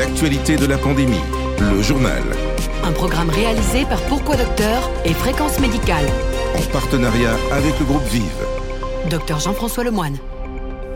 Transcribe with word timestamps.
l'actualité 0.00 0.56
de 0.56 0.64
la 0.64 0.78
pandémie, 0.78 1.20
le 1.58 1.82
journal. 1.82 2.22
Un 2.84 2.92
programme 2.92 3.28
réalisé 3.28 3.84
par 3.84 4.00
Pourquoi 4.04 4.34
Docteur 4.36 4.90
et 5.04 5.12
Fréquence 5.12 5.60
Médicale. 5.60 6.06
En 6.56 6.62
partenariat 6.72 7.36
avec 7.52 7.78
le 7.78 7.84
groupe 7.84 8.06
Vive. 8.10 8.46
Docteur 9.10 9.40
Jean-François 9.40 9.84
Lemoine. 9.84 10.16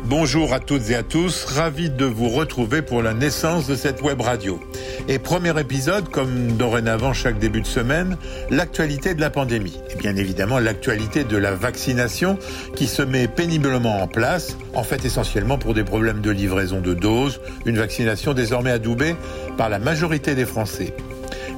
Bonjour 0.06 0.52
à 0.52 0.60
toutes 0.60 0.90
et 0.90 0.96
à 0.96 1.02
tous, 1.02 1.46
ravi 1.46 1.88
de 1.88 2.04
vous 2.04 2.28
retrouver 2.28 2.82
pour 2.82 3.02
la 3.02 3.14
naissance 3.14 3.66
de 3.66 3.74
cette 3.74 4.02
web 4.02 4.20
radio. 4.20 4.60
Et 5.08 5.18
premier 5.18 5.58
épisode, 5.58 6.10
comme 6.10 6.52
dorénavant 6.58 7.14
chaque 7.14 7.38
début 7.38 7.62
de 7.62 7.66
semaine, 7.66 8.18
l'actualité 8.50 9.14
de 9.14 9.22
la 9.22 9.30
pandémie. 9.30 9.80
Et 9.90 9.96
bien 9.96 10.14
évidemment 10.16 10.58
l'actualité 10.58 11.24
de 11.24 11.38
la 11.38 11.54
vaccination 11.54 12.38
qui 12.76 12.86
se 12.86 13.00
met 13.00 13.28
péniblement 13.28 14.02
en 14.02 14.06
place, 14.06 14.58
en 14.74 14.82
fait 14.82 15.06
essentiellement 15.06 15.56
pour 15.56 15.72
des 15.72 15.84
problèmes 15.84 16.20
de 16.20 16.30
livraison 16.30 16.82
de 16.82 16.92
doses, 16.92 17.40
une 17.64 17.78
vaccination 17.78 18.34
désormais 18.34 18.72
adoubée 18.72 19.16
par 19.56 19.70
la 19.70 19.78
majorité 19.78 20.34
des 20.34 20.44
Français. 20.44 20.92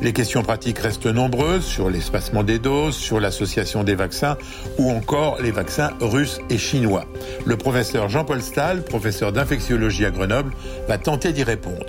Les 0.02 0.12
questions 0.12 0.42
pratiques 0.42 0.78
restent 0.78 1.06
nombreuses 1.06 1.64
sur 1.64 1.88
l'espacement 1.88 2.42
des 2.42 2.58
doses, 2.58 2.96
sur 2.96 3.18
l'association 3.18 3.82
des 3.82 3.94
vaccins 3.94 4.36
ou 4.78 4.90
encore 4.90 5.40
les 5.40 5.50
vaccins 5.50 5.92
russes 6.00 6.38
et 6.50 6.58
chinois. 6.58 7.06
Le 7.44 7.56
professeur 7.56 8.08
Jean-Paul 8.08 8.42
Stahl, 8.42 8.82
professeur 8.82 9.32
d'infectiologie 9.32 10.04
à 10.04 10.10
Grenoble, 10.10 10.52
va 10.86 10.98
tenter 10.98 11.32
d'y 11.32 11.44
répondre. 11.44 11.86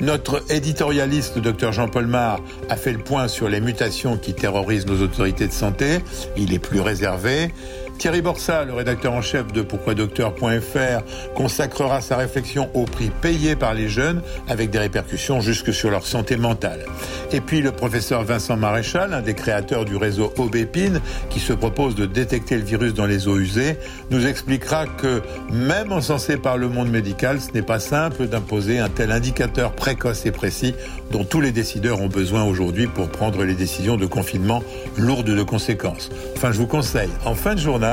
Notre 0.00 0.42
éditorialiste, 0.50 1.38
Dr 1.38 1.72
Jean-Paul 1.72 2.06
Mar, 2.06 2.40
a 2.68 2.76
fait 2.76 2.92
le 2.92 2.98
point 2.98 3.28
sur 3.28 3.48
les 3.48 3.60
mutations 3.60 4.16
qui 4.16 4.34
terrorisent 4.34 4.86
nos 4.86 5.02
autorités 5.02 5.46
de 5.46 5.52
santé. 5.52 5.98
Il 6.36 6.52
est 6.52 6.58
plus 6.58 6.80
réservé. 6.80 7.52
Thierry 7.98 8.22
Borsa, 8.22 8.64
le 8.64 8.74
rédacteur 8.74 9.12
en 9.12 9.22
chef 9.22 9.52
de 9.52 9.62
pourquoidocteur.fr, 9.62 11.34
consacrera 11.34 12.00
sa 12.00 12.16
réflexion 12.16 12.68
au 12.74 12.84
prix 12.84 13.10
payé 13.22 13.56
par 13.56 13.72
les 13.72 13.88
jeunes 13.88 14.20
avec 14.48 14.70
des 14.70 14.78
répercussions 14.78 15.40
jusque 15.40 15.72
sur 15.72 15.90
leur 15.90 16.06
santé 16.06 16.36
mentale. 16.36 16.84
Et 17.32 17.40
puis 17.40 17.60
le 17.60 17.72
professeur 17.72 18.24
Vincent 18.24 18.56
Maréchal, 18.56 19.14
un 19.14 19.22
des 19.22 19.34
créateurs 19.34 19.84
du 19.84 19.96
réseau 19.96 20.32
Aubépine, 20.38 21.00
qui 21.30 21.40
se 21.40 21.52
propose 21.52 21.94
de 21.94 22.04
détecter 22.04 22.56
le 22.56 22.64
virus 22.64 22.94
dans 22.94 23.06
les 23.06 23.28
eaux 23.28 23.38
usées, 23.38 23.78
nous 24.10 24.26
expliquera 24.26 24.86
que 24.86 25.22
même 25.50 25.92
encensé 25.92 26.36
par 26.36 26.58
le 26.58 26.68
monde 26.68 26.90
médical, 26.90 27.40
ce 27.40 27.52
n'est 27.52 27.62
pas 27.62 27.80
simple 27.80 28.26
d'imposer 28.26 28.80
un 28.80 28.88
tel 28.88 29.12
indicateur 29.12 29.72
précoce 29.72 30.26
et 30.26 30.32
précis 30.32 30.74
dont 31.10 31.24
tous 31.24 31.40
les 31.40 31.52
décideurs 31.52 32.00
ont 32.00 32.08
besoin 32.08 32.44
aujourd'hui 32.44 32.86
pour 32.86 33.08
prendre 33.08 33.44
les 33.44 33.54
décisions 33.54 33.96
de 33.96 34.06
confinement 34.06 34.62
lourdes 34.96 35.30
de 35.30 35.42
conséquences. 35.42 36.10
Enfin, 36.36 36.52
je 36.52 36.58
vous 36.58 36.66
conseille, 36.66 37.10
en 37.24 37.34
fin 37.34 37.54
de 37.54 37.60
journée, 37.60 37.83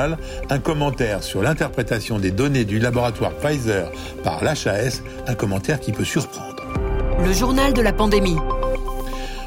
un 0.48 0.58
commentaire 0.58 1.22
sur 1.22 1.42
l'interprétation 1.42 2.18
des 2.18 2.30
données 2.30 2.64
du 2.64 2.78
laboratoire 2.78 3.32
Pfizer 3.32 3.90
par 4.24 4.42
l'HAS, 4.42 5.02
un 5.26 5.34
commentaire 5.34 5.80
qui 5.80 5.92
peut 5.92 6.04
surprendre. 6.04 6.64
Le 7.22 7.32
journal 7.32 7.74
de 7.74 7.82
la 7.82 7.92
pandémie. 7.92 8.38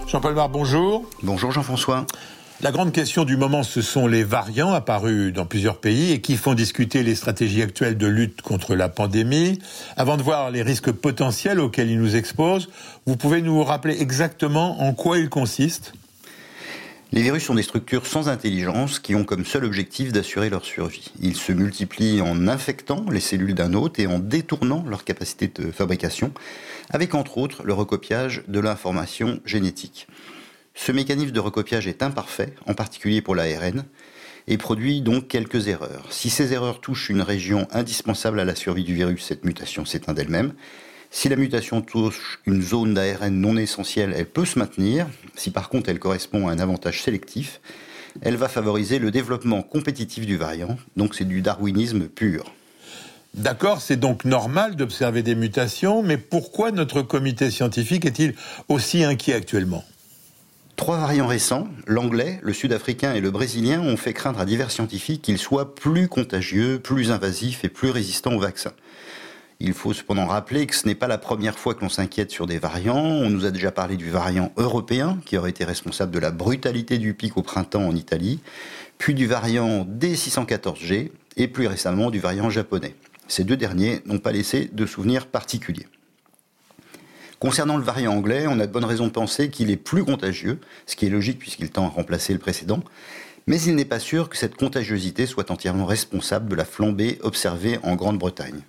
Jean-Paul 0.07 0.35
Mar, 0.35 0.49
bonjour. 0.49 1.03
Bonjour 1.23 1.51
Jean-François. 1.51 2.05
La 2.61 2.71
grande 2.71 2.93
question 2.93 3.25
du 3.25 3.35
moment, 3.35 3.63
ce 3.63 3.81
sont 3.81 4.07
les 4.07 4.23
variants 4.23 4.71
apparus 4.71 5.33
dans 5.33 5.45
plusieurs 5.45 5.77
pays 5.77 6.11
et 6.11 6.21
qui 6.21 6.37
font 6.37 6.53
discuter 6.53 7.03
les 7.03 7.15
stratégies 7.15 7.61
actuelles 7.61 7.97
de 7.97 8.07
lutte 8.07 8.41
contre 8.43 8.75
la 8.75 8.87
pandémie. 8.87 9.59
Avant 9.97 10.15
de 10.15 10.21
voir 10.21 10.51
les 10.51 10.61
risques 10.61 10.91
potentiels 10.91 11.59
auxquels 11.59 11.89
ils 11.89 11.99
nous 11.99 12.15
exposent, 12.15 12.69
vous 13.07 13.17
pouvez 13.17 13.41
nous 13.41 13.63
rappeler 13.63 13.99
exactement 13.99 14.81
en 14.81 14.93
quoi 14.93 15.17
ils 15.17 15.29
consistent? 15.29 15.93
Les 17.15 17.21
virus 17.21 17.45
sont 17.45 17.55
des 17.55 17.63
structures 17.63 18.05
sans 18.05 18.27
intelligence 18.27 18.99
qui 18.99 19.15
ont 19.15 19.23
comme 19.23 19.45
seul 19.45 19.63
objectif 19.63 20.11
d'assurer 20.11 20.49
leur 20.49 20.65
survie. 20.65 21.13
Ils 21.21 21.37
se 21.37 21.53
multiplient 21.53 22.19
en 22.19 22.49
infectant 22.49 23.05
les 23.09 23.21
cellules 23.21 23.55
d'un 23.55 23.73
hôte 23.73 23.99
et 23.99 24.07
en 24.07 24.19
détournant 24.19 24.83
leur 24.85 25.05
capacité 25.05 25.47
de 25.47 25.71
fabrication, 25.71 26.33
avec 26.89 27.15
entre 27.15 27.37
autres 27.37 27.63
le 27.63 27.73
recopiage 27.73 28.43
de 28.49 28.59
l'information 28.59 29.39
génétique. 29.45 30.07
Ce 30.73 30.91
mécanisme 30.91 31.31
de 31.31 31.39
recopiage 31.39 31.87
est 31.87 32.03
imparfait, 32.03 32.53
en 32.67 32.73
particulier 32.73 33.21
pour 33.21 33.33
l'ARN, 33.33 33.85
et 34.47 34.57
produit 34.57 35.01
donc 35.01 35.29
quelques 35.29 35.69
erreurs. 35.69 36.07
Si 36.09 36.29
ces 36.29 36.51
erreurs 36.51 36.81
touchent 36.81 37.09
une 37.09 37.21
région 37.21 37.65
indispensable 37.71 38.41
à 38.41 38.45
la 38.45 38.55
survie 38.55 38.83
du 38.83 38.93
virus, 38.93 39.23
cette 39.23 39.45
mutation 39.45 39.85
s'éteint 39.85 40.13
d'elle-même. 40.13 40.53
Si 41.17 41.29
la 41.29 41.37
mutation 41.37 41.81
touche 41.81 42.39
une 42.45 42.61
zone 42.61 42.93
d'ARN 42.93 43.33
non 43.33 43.55
essentielle, 43.55 44.13
elle 44.17 44.25
peut 44.25 44.43
se 44.43 44.59
maintenir. 44.59 45.07
Si 45.33 45.49
par 45.49 45.69
contre 45.69 45.89
elle 45.89 45.97
correspond 45.97 46.49
à 46.49 46.51
un 46.51 46.59
avantage 46.59 47.01
sélectif, 47.01 47.61
elle 48.19 48.35
va 48.35 48.49
favoriser 48.49 48.99
le 48.99 49.11
développement 49.11 49.61
compétitif 49.61 50.25
du 50.25 50.35
variant. 50.35 50.77
Donc 50.97 51.15
c'est 51.15 51.23
du 51.23 51.41
darwinisme 51.41 52.09
pur. 52.09 52.53
D'accord, 53.33 53.79
c'est 53.79 53.95
donc 53.95 54.25
normal 54.25 54.75
d'observer 54.75 55.23
des 55.23 55.35
mutations, 55.35 56.03
mais 56.03 56.17
pourquoi 56.17 56.71
notre 56.71 57.01
comité 57.01 57.49
scientifique 57.49 58.03
est-il 58.03 58.35
aussi 58.67 59.05
inquiet 59.05 59.35
actuellement? 59.35 59.85
Trois 60.75 60.97
variants 60.97 61.27
récents, 61.27 61.69
l'anglais, 61.87 62.41
le 62.43 62.51
sud-africain 62.51 63.13
et 63.13 63.21
le 63.21 63.31
brésilien, 63.31 63.79
ont 63.79 63.95
fait 63.95 64.11
craindre 64.11 64.41
à 64.41 64.45
divers 64.45 64.69
scientifiques 64.69 65.21
qu'ils 65.21 65.37
soient 65.37 65.75
plus 65.75 66.09
contagieux, 66.09 66.77
plus 66.77 67.09
invasifs 67.09 67.63
et 67.63 67.69
plus 67.69 67.89
résistants 67.89 68.33
aux 68.33 68.39
vaccins. 68.39 68.73
Il 69.59 69.73
faut 69.73 69.93
cependant 69.93 70.25
rappeler 70.25 70.67
que 70.67 70.75
ce 70.75 70.85
n'est 70.85 70.95
pas 70.95 71.07
la 71.07 71.17
première 71.17 71.57
fois 71.57 71.75
que 71.75 71.81
l'on 71.81 71.89
s'inquiète 71.89 72.29
sur 72.29 72.45
des 72.45 72.59
variants. 72.59 72.97
On 72.97 73.29
nous 73.29 73.45
a 73.45 73.51
déjà 73.51 73.71
parlé 73.71 73.95
du 73.95 74.09
variant 74.09 74.51
européen, 74.57 75.19
qui 75.25 75.37
aurait 75.37 75.51
été 75.51 75.63
responsable 75.63 76.11
de 76.11 76.19
la 76.19 76.31
brutalité 76.31 76.97
du 76.97 77.13
pic 77.13 77.37
au 77.37 77.41
printemps 77.41 77.87
en 77.87 77.95
Italie, 77.95 78.41
puis 78.97 79.13
du 79.13 79.27
variant 79.27 79.85
D614G, 79.85 81.11
et 81.37 81.47
plus 81.47 81.67
récemment 81.67 82.11
du 82.11 82.19
variant 82.19 82.49
japonais. 82.49 82.95
Ces 83.27 83.43
deux 83.43 83.57
derniers 83.57 84.01
n'ont 84.05 84.19
pas 84.19 84.31
laissé 84.31 84.69
de 84.71 84.85
souvenirs 84.85 85.27
particuliers. 85.27 85.87
Concernant 87.39 87.77
le 87.77 87.83
variant 87.83 88.13
anglais, 88.13 88.45
on 88.47 88.59
a 88.59 88.67
de 88.67 88.71
bonnes 88.71 88.85
raisons 88.85 89.07
de 89.07 89.11
penser 89.11 89.49
qu'il 89.49 89.69
est 89.71 89.77
plus 89.77 90.03
contagieux, 90.03 90.59
ce 90.85 90.95
qui 90.95 91.05
est 91.05 91.09
logique 91.09 91.39
puisqu'il 91.39 91.69
tend 91.69 91.85
à 91.85 91.89
remplacer 91.89 92.33
le 92.33 92.39
précédent, 92.39 92.81
mais 93.47 93.61
il 93.61 93.75
n'est 93.75 93.85
pas 93.85 93.99
sûr 93.99 94.29
que 94.29 94.37
cette 94.37 94.55
contagiosité 94.55 95.25
soit 95.25 95.51
entièrement 95.51 95.85
responsable 95.85 96.49
de 96.49 96.55
la 96.55 96.65
flambée 96.65 97.19
observée 97.21 97.79
en 97.83 97.95
Grande-Bretagne. 97.95 98.61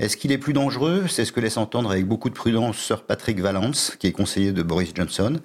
Est-ce 0.00 0.16
qu'il 0.16 0.32
est 0.32 0.38
plus 0.38 0.54
dangereux? 0.54 1.04
C'est 1.08 1.26
ce 1.26 1.30
que 1.32 1.40
laisse 1.40 1.58
entendre 1.58 1.90
avec 1.90 2.06
beaucoup 2.06 2.30
de 2.30 2.34
prudence 2.34 2.78
Sir 2.78 3.02
Patrick 3.02 3.38
Vallance, 3.38 3.96
qui 3.98 4.06
est 4.06 4.12
conseiller 4.12 4.50
de 4.50 4.62
Boris 4.62 4.92
Johnson, 4.94 5.38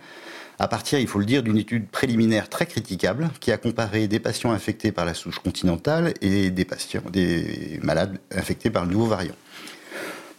à 0.59 0.69
partir, 0.69 0.97
il 0.97 1.07
faut 1.07 1.19
le 1.19 1.25
dire, 1.25 1.43
d'une 1.43 1.57
étude 1.57 1.89
préliminaire 1.89 2.47
très 2.47 2.65
critiquable 2.65 3.29
qui 3.41 3.51
a 3.51 3.57
comparé 3.57 4.07
des 4.07 4.21
patients 4.21 4.51
infectés 4.51 4.93
par 4.93 5.03
la 5.03 5.13
souche 5.13 5.39
continentale 5.39 6.13
et 6.21 6.51
des 6.51 6.63
patients, 6.63 7.01
des 7.11 7.81
malades 7.83 8.17
infectés 8.31 8.69
par 8.69 8.85
le 8.85 8.91
nouveau 8.91 9.07
variant. 9.07 9.35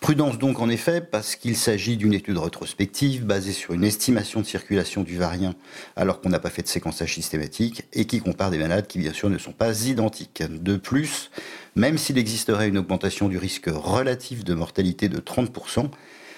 Prudence 0.01 0.39
donc 0.39 0.61
en 0.61 0.71
effet, 0.71 1.03
parce 1.03 1.37
qu'il 1.37 1.57
s'agit 1.57 1.99
d'une 1.99 2.15
étude 2.15 2.39
rétrospective 2.39 3.27
basée 3.27 3.53
sur 3.53 3.75
une 3.75 3.85
estimation 3.85 4.41
de 4.41 4.47
circulation 4.47 5.03
du 5.03 5.19
variant 5.19 5.55
alors 5.95 6.23
qu'on 6.23 6.31
n'a 6.31 6.39
pas 6.39 6.49
fait 6.49 6.63
de 6.63 6.69
séquençage 6.69 7.13
systématique 7.13 7.85
et 7.93 8.07
qui 8.07 8.21
compare 8.21 8.51
des 8.51 8.59
malades 8.59 8.87
qui 8.87 8.99
bien 8.99 9.13
sûr 9.13 9.29
ne 9.29 9.37
sont 9.37 9.53
pas 9.53 9.83
identiques. 9.83 10.43
De 10.49 10.77
plus, 10.77 11.31
même 11.77 11.99
s'il 11.99 12.19
existerait 12.19 12.69
une 12.69 12.79
augmentation 12.79 13.29
du 13.29 13.39
risque 13.39 13.69
relatif 13.69 14.45
de 14.45 14.55
mortalité 14.55 15.09
de 15.09 15.19
30%, 15.19 15.91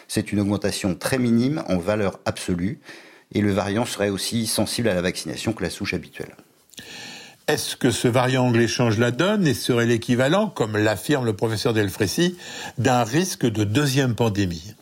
c'est 0.08 0.32
une 0.32 0.40
augmentation 0.40 0.94
très 0.94 1.18
minime 1.18 1.62
en 1.68 1.78
valeur 1.78 2.18
absolue 2.24 2.80
et 3.32 3.40
le 3.40 3.52
variant 3.52 3.84
serait 3.84 4.08
aussi 4.08 4.46
sensible 4.46 4.88
à 4.88 4.94
la 4.94 5.02
vaccination 5.02 5.52
que 5.52 5.62
la 5.62 5.70
souche 5.70 5.94
habituelle. 5.94 6.34
Est-ce 7.46 7.76
que 7.76 7.90
ce 7.90 8.08
variant 8.08 8.46
anglais 8.46 8.68
change 8.68 8.98
la 8.98 9.10
donne 9.10 9.46
et 9.46 9.54
serait 9.54 9.86
l'équivalent, 9.86 10.48
comme 10.48 10.76
l'affirme 10.76 11.24
le 11.24 11.34
professeur 11.34 11.72
Delfrécy, 11.72 12.36
d'un 12.76 13.04
risque 13.04 13.46
de 13.46 13.64
deuxième 13.64 14.14
pandémie? 14.14 14.74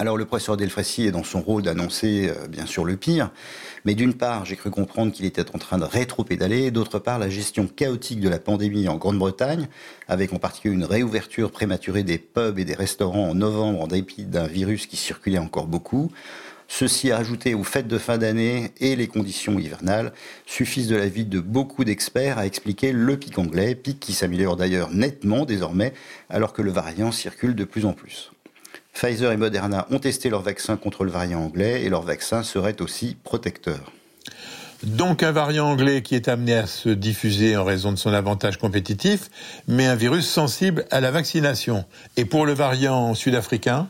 Alors 0.00 0.16
le 0.16 0.24
professeur 0.24 0.56
Delfrécy 0.56 1.06
est 1.06 1.12
dans 1.12 1.22
son 1.22 1.40
rôle 1.40 1.62
d'annoncer 1.62 2.28
euh, 2.28 2.48
bien 2.48 2.66
sûr 2.66 2.84
le 2.84 2.96
pire, 2.96 3.30
mais 3.84 3.94
d'une 3.94 4.14
part 4.14 4.44
j'ai 4.44 4.56
cru 4.56 4.70
comprendre 4.70 5.12
qu'il 5.12 5.24
était 5.24 5.54
en 5.54 5.58
train 5.58 5.78
de 5.78 5.84
rétro-pédaler, 5.84 6.72
d'autre 6.72 6.98
part 6.98 7.20
la 7.20 7.30
gestion 7.30 7.68
chaotique 7.68 8.20
de 8.20 8.28
la 8.28 8.40
pandémie 8.40 8.88
en 8.88 8.96
Grande-Bretagne, 8.96 9.68
avec 10.08 10.32
en 10.32 10.38
particulier 10.38 10.74
une 10.74 10.84
réouverture 10.84 11.52
prématurée 11.52 12.02
des 12.02 12.18
pubs 12.18 12.58
et 12.58 12.64
des 12.64 12.74
restaurants 12.74 13.30
en 13.30 13.34
novembre 13.34 13.82
en 13.82 13.86
dépit 13.86 14.24
d'un 14.24 14.48
virus 14.48 14.86
qui 14.86 14.96
circulait 14.96 15.38
encore 15.38 15.66
beaucoup, 15.66 16.10
Ceci 16.66 17.12
ajouté 17.12 17.54
aux 17.54 17.62
fêtes 17.62 17.88
de 17.88 17.98
fin 17.98 18.18
d'année 18.18 18.72
et 18.80 18.96
les 18.96 19.06
conditions 19.06 19.58
hivernales. 19.58 20.12
Suffisent 20.46 20.88
de 20.88 20.96
l'avis 20.96 21.26
de 21.26 21.38
beaucoup 21.38 21.84
d'experts 21.84 22.38
à 22.38 22.46
expliquer 22.46 22.90
le 22.90 23.16
pic 23.18 23.38
anglais, 23.38 23.74
pic 23.74 24.00
qui 24.00 24.14
s'améliore 24.14 24.56
d'ailleurs 24.56 24.90
nettement 24.90 25.44
désormais 25.44 25.92
alors 26.30 26.52
que 26.52 26.62
le 26.62 26.72
variant 26.72 27.12
circule 27.12 27.54
de 27.54 27.64
plus 27.64 27.84
en 27.84 27.92
plus. 27.92 28.33
Pfizer 28.94 29.32
et 29.32 29.36
Moderna 29.36 29.86
ont 29.90 29.98
testé 29.98 30.30
leur 30.30 30.42
vaccin 30.42 30.76
contre 30.76 31.04
le 31.04 31.10
variant 31.10 31.40
anglais 31.40 31.82
et 31.82 31.88
leur 31.88 32.02
vaccin 32.02 32.42
serait 32.42 32.80
aussi 32.80 33.16
protecteur. 33.24 33.92
Donc 34.84 35.22
un 35.22 35.32
variant 35.32 35.66
anglais 35.66 36.02
qui 36.02 36.14
est 36.14 36.28
amené 36.28 36.54
à 36.54 36.66
se 36.66 36.88
diffuser 36.88 37.56
en 37.56 37.64
raison 37.64 37.90
de 37.90 37.96
son 37.96 38.12
avantage 38.12 38.58
compétitif, 38.58 39.30
mais 39.66 39.86
un 39.86 39.94
virus 39.94 40.28
sensible 40.28 40.84
à 40.90 41.00
la 41.00 41.10
vaccination. 41.10 41.84
Et 42.16 42.24
pour 42.24 42.46
le 42.46 42.52
variant 42.52 43.14
sud-africain 43.14 43.88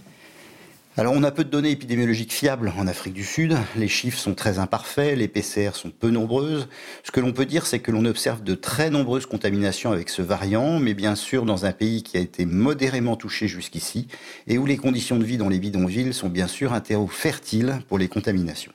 alors 0.96 1.12
on 1.16 1.24
a 1.24 1.32
peu 1.32 1.42
de 1.42 1.50
données 1.50 1.72
épidémiologiques 1.72 2.32
fiables 2.32 2.72
en 2.78 2.86
Afrique 2.86 3.14
du 3.14 3.24
Sud, 3.24 3.56
les 3.74 3.88
chiffres 3.88 4.18
sont 4.18 4.34
très 4.34 4.60
imparfaits, 4.60 5.18
les 5.18 5.26
PCR 5.26 5.70
sont 5.74 5.90
peu 5.90 6.10
nombreuses. 6.10 6.68
Ce 7.02 7.10
que 7.10 7.18
l'on 7.18 7.32
peut 7.32 7.46
dire, 7.46 7.66
c'est 7.66 7.80
que 7.80 7.90
l'on 7.90 8.04
observe 8.04 8.44
de 8.44 8.54
très 8.54 8.90
nombreuses 8.90 9.26
contaminations 9.26 9.90
avec 9.90 10.08
ce 10.08 10.22
variant, 10.22 10.78
mais 10.78 10.94
bien 10.94 11.16
sûr 11.16 11.46
dans 11.46 11.66
un 11.66 11.72
pays 11.72 12.04
qui 12.04 12.16
a 12.16 12.20
été 12.20 12.46
modérément 12.46 13.16
touché 13.16 13.48
jusqu'ici 13.48 14.06
et 14.46 14.56
où 14.56 14.66
les 14.66 14.76
conditions 14.76 15.18
de 15.18 15.24
vie 15.24 15.36
dans 15.36 15.48
les 15.48 15.58
bidonvilles 15.58 16.14
sont 16.14 16.28
bien 16.28 16.46
sûr 16.46 16.72
un 16.72 16.80
terreau 16.80 17.08
fertile 17.08 17.80
pour 17.88 17.98
les 17.98 18.06
contaminations. 18.06 18.72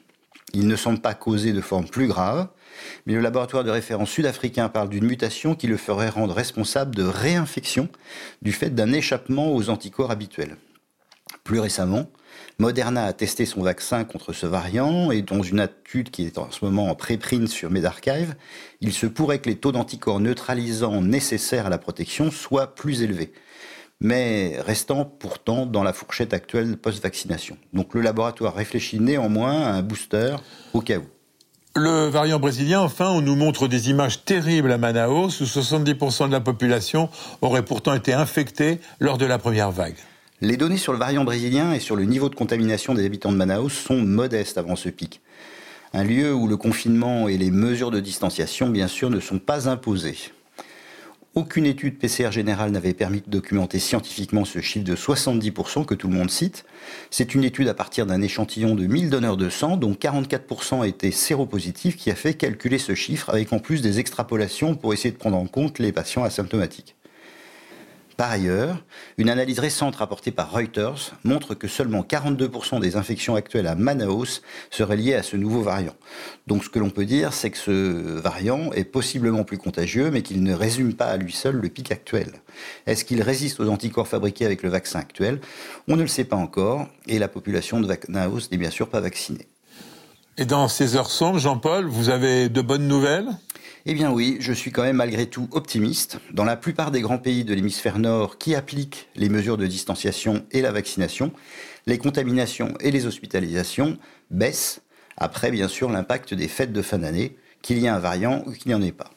Il 0.51 0.67
ne 0.67 0.75
semble 0.75 0.99
pas 0.99 1.13
causer 1.13 1.53
de 1.53 1.61
forme 1.61 1.87
plus 1.87 2.07
grave, 2.07 2.49
mais 3.05 3.13
le 3.13 3.21
laboratoire 3.21 3.63
de 3.63 3.71
référence 3.71 4.09
sud-africain 4.09 4.67
parle 4.67 4.89
d'une 4.89 5.05
mutation 5.05 5.55
qui 5.55 5.67
le 5.67 5.77
ferait 5.77 6.09
rendre 6.09 6.33
responsable 6.33 6.95
de 6.95 7.03
réinfection 7.03 7.87
du 8.41 8.51
fait 8.51 8.71
d'un 8.71 8.91
échappement 8.91 9.55
aux 9.55 9.69
anticorps 9.69 10.11
habituels. 10.11 10.57
Plus 11.49 11.59
récemment, 11.61 12.05
Moderna 12.59 13.05
a 13.05 13.13
testé 13.13 13.47
son 13.47 13.63
vaccin 13.63 14.03
contre 14.03 14.33
ce 14.33 14.45
variant 14.45 15.09
et 15.09 15.23
dans 15.23 15.41
une 15.41 15.61
étude 15.61 16.11
qui 16.11 16.27
est 16.27 16.37
en 16.37 16.51
ce 16.51 16.63
moment 16.63 16.91
en 16.91 16.93
préprint 16.93 17.47
sur 17.47 17.71
MedArchive, 17.71 18.35
il 18.81 18.93
se 18.93 19.07
pourrait 19.07 19.39
que 19.39 19.49
les 19.49 19.55
taux 19.55 19.71
d'anticorps 19.71 20.19
neutralisants 20.19 21.01
nécessaires 21.01 21.65
à 21.65 21.69
la 21.69 21.79
protection 21.79 22.29
soient 22.29 22.75
plus 22.75 23.01
élevés, 23.01 23.33
mais 23.99 24.59
restant 24.59 25.05
pourtant 25.05 25.65
dans 25.65 25.81
la 25.81 25.91
fourchette 25.91 26.35
actuelle 26.35 26.77
post-vaccination. 26.77 27.57
Donc 27.73 27.95
le 27.95 28.01
laboratoire 28.01 28.53
réfléchit 28.53 28.99
néanmoins 28.99 29.59
à 29.63 29.71
un 29.71 29.81
booster 29.81 30.35
au 30.75 30.81
cas 30.81 30.99
où. 30.99 31.07
Le 31.75 32.09
variant 32.09 32.37
brésilien, 32.37 32.81
enfin, 32.81 33.09
on 33.09 33.21
nous 33.21 33.35
montre 33.35 33.67
des 33.67 33.89
images 33.89 34.23
terribles 34.23 34.71
à 34.71 34.77
Manaus, 34.77 35.41
où 35.41 35.45
70% 35.45 36.27
de 36.27 36.31
la 36.31 36.41
population 36.41 37.09
aurait 37.41 37.65
pourtant 37.65 37.95
été 37.95 38.13
infectée 38.13 38.79
lors 38.99 39.17
de 39.17 39.25
la 39.25 39.39
première 39.39 39.71
vague. 39.71 39.97
Les 40.41 40.55
données 40.55 40.77
sur 40.77 40.93
le 40.93 40.99
variant 40.99 41.25
brésilien 41.25 41.73
et 41.73 41.81
sur 41.81 41.97
le 41.97 42.05
niveau 42.05 42.29
de 42.29 42.35
contamination 42.35 42.93
des 42.93 43.05
habitants 43.05 43.33
de 43.33 43.35
Manaus 43.35 43.73
sont 43.73 43.97
modestes 43.97 44.57
avant 44.57 44.77
ce 44.77 44.87
pic. 44.87 45.19
Un 45.91 46.05
lieu 46.05 46.33
où 46.33 46.47
le 46.47 46.55
confinement 46.55 47.27
et 47.27 47.37
les 47.37 47.51
mesures 47.51 47.91
de 47.91 47.99
distanciation, 47.99 48.69
bien 48.69 48.87
sûr, 48.87 49.09
ne 49.09 49.19
sont 49.19 49.39
pas 49.39 49.67
imposées. 49.67 50.15
Aucune 51.35 51.65
étude 51.65 51.99
PCR 51.99 52.31
générale 52.31 52.71
n'avait 52.71 52.93
permis 52.93 53.19
de 53.19 53.29
documenter 53.29 53.79
scientifiquement 53.79 54.45
ce 54.45 54.61
chiffre 54.61 54.85
de 54.85 54.95
70% 54.95 55.85
que 55.85 55.93
tout 55.93 56.07
le 56.07 56.15
monde 56.15 56.31
cite. 56.31 56.63
C'est 57.11 57.35
une 57.35 57.43
étude 57.43 57.67
à 57.67 57.73
partir 57.73 58.05
d'un 58.05 58.21
échantillon 58.21 58.75
de 58.75 58.87
1000 58.87 59.09
donneurs 59.09 59.35
de 59.35 59.49
sang, 59.49 59.75
dont 59.75 59.91
44% 59.91 60.87
étaient 60.87 61.11
séropositifs, 61.11 61.97
qui 61.97 62.11
a 62.11 62.15
fait 62.15 62.33
calculer 62.33 62.77
ce 62.77 62.95
chiffre 62.95 63.29
avec 63.29 63.51
en 63.51 63.59
plus 63.59 63.81
des 63.81 63.99
extrapolations 63.99 64.75
pour 64.75 64.93
essayer 64.93 65.11
de 65.11 65.17
prendre 65.17 65.37
en 65.37 65.47
compte 65.47 65.79
les 65.79 65.91
patients 65.91 66.23
asymptomatiques. 66.23 66.95
Par 68.19 68.31
ailleurs, 68.31 68.83
une 69.17 69.29
analyse 69.29 69.59
récente 69.59 69.95
rapportée 69.95 70.31
par 70.31 70.51
Reuters 70.51 71.13
montre 71.23 71.55
que 71.55 71.69
seulement 71.69 72.01
42% 72.01 72.81
des 72.81 72.97
infections 72.97 73.35
actuelles 73.35 73.65
à 73.65 73.75
Manaus 73.75 74.41
seraient 74.71 74.97
liées 74.97 75.15
à 75.15 75.23
ce 75.23 75.37
nouveau 75.37 75.61
variant. 75.61 75.95
Donc 76.45 76.65
ce 76.65 76.69
que 76.69 76.79
l'on 76.79 76.89
peut 76.89 77.05
dire, 77.05 77.31
c'est 77.31 77.49
que 77.49 77.57
ce 77.57 78.19
variant 78.19 78.73
est 78.73 78.83
possiblement 78.83 79.45
plus 79.45 79.57
contagieux, 79.57 80.11
mais 80.11 80.21
qu'il 80.21 80.43
ne 80.43 80.53
résume 80.53 80.95
pas 80.95 81.05
à 81.05 81.15
lui 81.15 81.31
seul 81.31 81.55
le 81.55 81.69
pic 81.69 81.93
actuel. 81.93 82.41
Est-ce 82.87 83.05
qu'il 83.05 83.21
résiste 83.21 83.61
aux 83.61 83.69
anticorps 83.69 84.09
fabriqués 84.09 84.45
avec 84.45 84.63
le 84.63 84.69
vaccin 84.69 84.99
actuel? 84.99 85.39
On 85.87 85.95
ne 85.95 86.01
le 86.01 86.09
sait 86.09 86.25
pas 86.25 86.35
encore, 86.35 86.89
et 87.07 87.19
la 87.19 87.29
population 87.29 87.79
de 87.79 87.87
Manaus 88.09 88.51
n'est 88.51 88.57
bien 88.57 88.69
sûr 88.69 88.89
pas 88.89 88.99
vaccinée. 88.99 89.47
Et 90.37 90.43
dans 90.43 90.67
ces 90.67 90.97
heures 90.97 91.11
sombres, 91.11 91.39
Jean-Paul, 91.39 91.85
vous 91.85 92.09
avez 92.09 92.49
de 92.49 92.61
bonnes 92.61 92.89
nouvelles? 92.89 93.29
Eh 93.91 93.95
bien 93.95 94.11
oui, 94.11 94.37
je 94.39 94.53
suis 94.53 94.71
quand 94.71 94.83
même 94.83 94.97
malgré 94.97 95.25
tout 95.25 95.47
optimiste. 95.51 96.19
Dans 96.31 96.43
la 96.43 96.55
plupart 96.55 96.91
des 96.91 97.01
grands 97.01 97.17
pays 97.17 97.43
de 97.43 97.55
l'hémisphère 97.55 97.97
nord 97.97 98.37
qui 98.37 98.53
appliquent 98.53 99.09
les 99.15 99.29
mesures 99.29 99.57
de 99.57 99.65
distanciation 99.65 100.45
et 100.51 100.61
la 100.61 100.71
vaccination, 100.71 101.31
les 101.87 101.97
contaminations 101.97 102.75
et 102.81 102.91
les 102.91 103.07
hospitalisations 103.07 103.97
baissent, 104.29 104.81
après 105.17 105.49
bien 105.49 105.67
sûr 105.67 105.89
l'impact 105.89 106.35
des 106.35 106.47
fêtes 106.47 106.71
de 106.71 106.83
fin 106.83 106.99
d'année, 106.99 107.35
qu'il 107.63 107.79
y 107.79 107.87
ait 107.87 107.89
un 107.89 107.97
variant 107.97 108.43
ou 108.45 108.51
qu'il 108.51 108.67
n'y 108.67 108.75
en 108.75 108.81
ait 108.83 108.91
pas. 108.91 109.09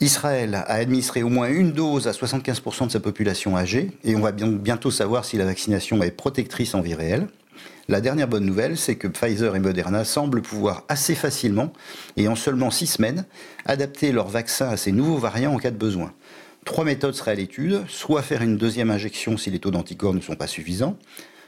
Israël 0.00 0.54
a 0.54 0.70
administré 0.70 1.24
au 1.24 1.28
moins 1.28 1.48
une 1.48 1.72
dose 1.72 2.06
à 2.06 2.12
75% 2.12 2.86
de 2.86 2.92
sa 2.92 3.00
population 3.00 3.56
âgée, 3.56 3.90
et 4.04 4.14
on 4.14 4.20
va 4.20 4.30
bientôt 4.30 4.92
savoir 4.92 5.24
si 5.24 5.36
la 5.36 5.46
vaccination 5.46 6.00
est 6.00 6.12
protectrice 6.12 6.76
en 6.76 6.80
vie 6.80 6.94
réelle. 6.94 7.26
La 7.88 8.00
dernière 8.00 8.28
bonne 8.28 8.44
nouvelle, 8.44 8.76
c'est 8.76 8.96
que 8.96 9.08
Pfizer 9.08 9.56
et 9.56 9.60
Moderna 9.60 10.04
semblent 10.04 10.42
pouvoir 10.42 10.84
assez 10.88 11.14
facilement, 11.14 11.72
et 12.16 12.28
en 12.28 12.36
seulement 12.36 12.70
six 12.70 12.86
semaines, 12.86 13.24
adapter 13.64 14.12
leur 14.12 14.28
vaccin 14.28 14.68
à 14.68 14.76
ces 14.76 14.92
nouveaux 14.92 15.18
variants 15.18 15.54
en 15.54 15.58
cas 15.58 15.70
de 15.70 15.76
besoin. 15.76 16.12
Trois 16.64 16.84
méthodes 16.84 17.14
seraient 17.14 17.32
à 17.32 17.34
l'étude, 17.34 17.82
soit 17.88 18.22
faire 18.22 18.42
une 18.42 18.56
deuxième 18.56 18.90
injection 18.90 19.36
si 19.36 19.50
les 19.50 19.58
taux 19.58 19.72
d'anticorps 19.72 20.14
ne 20.14 20.20
sont 20.20 20.36
pas 20.36 20.46
suffisants, 20.46 20.96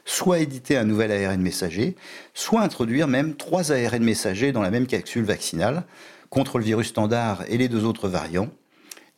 soit 0.04 0.40
éditer 0.40 0.76
un 0.76 0.84
nouvel 0.84 1.12
ARN 1.12 1.40
messager, 1.40 1.96
soit 2.34 2.62
introduire 2.62 3.06
même 3.06 3.36
trois 3.36 3.72
ARN 3.72 4.02
messagers 4.02 4.52
dans 4.52 4.62
la 4.62 4.70
même 4.70 4.86
capsule 4.86 5.24
vaccinale 5.24 5.84
contre 6.30 6.58
le 6.58 6.64
virus 6.64 6.88
standard 6.88 7.44
et 7.48 7.58
les 7.58 7.68
deux 7.68 7.84
autres 7.84 8.08
variants. 8.08 8.48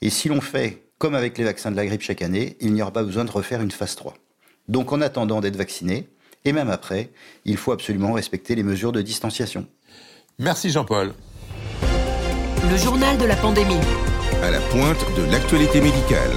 Et 0.02 0.10
si 0.10 0.28
l'on 0.28 0.42
fait 0.42 0.82
comme 0.98 1.14
avec 1.14 1.38
les 1.38 1.44
vaccins 1.44 1.70
de 1.70 1.76
la 1.76 1.86
grippe 1.86 2.02
chaque 2.02 2.22
année, 2.22 2.56
il 2.60 2.72
n'y 2.72 2.82
aura 2.82 2.92
pas 2.92 3.02
besoin 3.02 3.24
de 3.24 3.30
refaire 3.30 3.60
une 3.60 3.70
phase 3.70 3.96
3. 3.96 4.14
Donc 4.68 4.92
en 4.92 5.00
attendant 5.00 5.40
d'être 5.40 5.56
vacciné, 5.56 6.08
et 6.46 6.52
même 6.52 6.70
après, 6.70 7.10
il 7.44 7.56
faut 7.56 7.72
absolument 7.72 8.12
respecter 8.12 8.54
les 8.54 8.62
mesures 8.62 8.92
de 8.92 9.02
distanciation. 9.02 9.66
Merci 10.38 10.70
Jean-Paul. 10.70 11.12
Le 12.70 12.76
journal 12.76 13.18
de 13.18 13.24
la 13.24 13.36
pandémie. 13.36 13.80
À 14.42 14.50
la 14.50 14.60
pointe 14.60 15.04
de 15.16 15.30
l'actualité 15.30 15.80
médicale. 15.80 16.30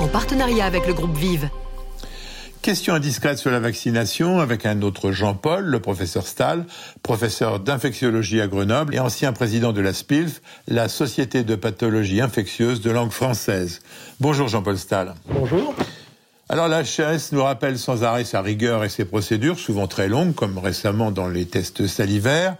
En 0.00 0.08
partenariat 0.08 0.66
avec 0.66 0.86
le 0.86 0.94
groupe 0.94 1.16
Vive. 1.16 1.48
Question 2.62 2.94
indiscrète 2.94 3.36
sur 3.36 3.50
la 3.50 3.60
vaccination 3.60 4.40
avec 4.40 4.64
un 4.64 4.80
autre 4.80 5.12
Jean-Paul, 5.12 5.66
le 5.66 5.80
professeur 5.80 6.26
Stahl, 6.26 6.64
professeur 7.02 7.60
d'infectiologie 7.60 8.40
à 8.40 8.48
Grenoble 8.48 8.94
et 8.94 8.98
ancien 8.98 9.34
président 9.34 9.72
de 9.74 9.82
la 9.82 9.92
SPILF, 9.92 10.40
la 10.66 10.88
Société 10.88 11.44
de 11.44 11.56
pathologie 11.56 12.22
infectieuse 12.22 12.80
de 12.80 12.90
langue 12.90 13.10
française. 13.12 13.82
Bonjour 14.18 14.48
Jean-Paul 14.48 14.78
Stahl. 14.78 15.14
Bonjour. 15.28 15.74
Alors 16.50 16.68
la 16.68 16.80
HAS 16.80 17.30
nous 17.32 17.42
rappelle 17.42 17.78
sans 17.78 18.04
arrêt 18.04 18.24
sa 18.24 18.42
rigueur 18.42 18.84
et 18.84 18.90
ses 18.90 19.06
procédures, 19.06 19.58
souvent 19.58 19.86
très 19.86 20.08
longues, 20.08 20.34
comme 20.34 20.58
récemment 20.58 21.10
dans 21.10 21.26
les 21.26 21.46
tests 21.46 21.86
salivaires. 21.86 22.56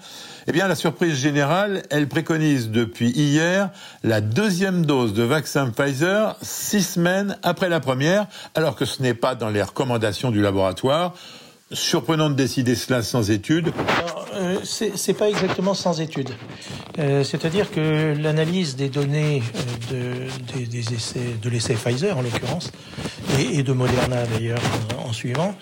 Eh 0.47 0.53
bien, 0.53 0.69
la 0.69 0.75
surprise 0.75 1.17
générale, 1.17 1.83
elle 1.91 2.09
préconise 2.09 2.71
depuis 2.71 3.11
hier 3.11 3.69
la 4.03 4.23
deuxième 4.23 4.87
dose 4.87 5.13
de 5.13 5.23
vaccin 5.23 5.69
Pfizer 5.69 6.35
six 6.41 6.83
semaines 6.83 7.37
après 7.43 7.69
la 7.69 7.81
première, 7.81 8.27
alors 8.55 8.75
que 8.75 8.87
ce 8.87 9.03
n'est 9.03 9.13
pas 9.13 9.35
dans 9.35 9.51
les 9.51 9.63
recommandations 9.63 10.31
du 10.31 10.41
laboratoire. 10.41 11.15
Surprenant 11.75 12.31
de 12.31 12.35
décider 12.35 12.75
cela 12.77 13.03
sans 13.03 13.31
étude. 13.31 13.73
Euh, 14.35 14.59
c'est 14.65 15.15
pas 15.15 15.29
exactement 15.29 15.75
sans 15.75 16.01
étude. 16.01 16.31
Euh, 16.99 17.25
c'est-à-dire 17.25 17.71
que 17.71 18.15
l'analyse 18.19 18.77
des 18.77 18.89
données 18.89 19.43
euh, 19.93 20.29
de, 20.57 20.65
des, 20.65 20.95
essais, 20.95 21.37
de 21.43 21.51
l'essai 21.51 21.75
Pfizer 21.75 22.17
en 22.17 22.23
l'occurrence, 22.23 22.71
et, 23.39 23.63
de 23.63 23.73
Moderna 23.73 24.25
d'ailleurs 24.27 24.61
en, 25.05 25.13
suivant, 25.13 25.55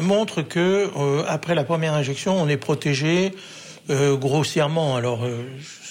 montre 0.00 0.42
que 0.42 0.90
après 1.26 1.54
la 1.54 1.64
première 1.64 1.94
injection, 1.94 2.40
on 2.40 2.48
est 2.48 2.56
protégé 2.56 3.32
grossièrement. 3.90 4.96
Alors 4.96 5.26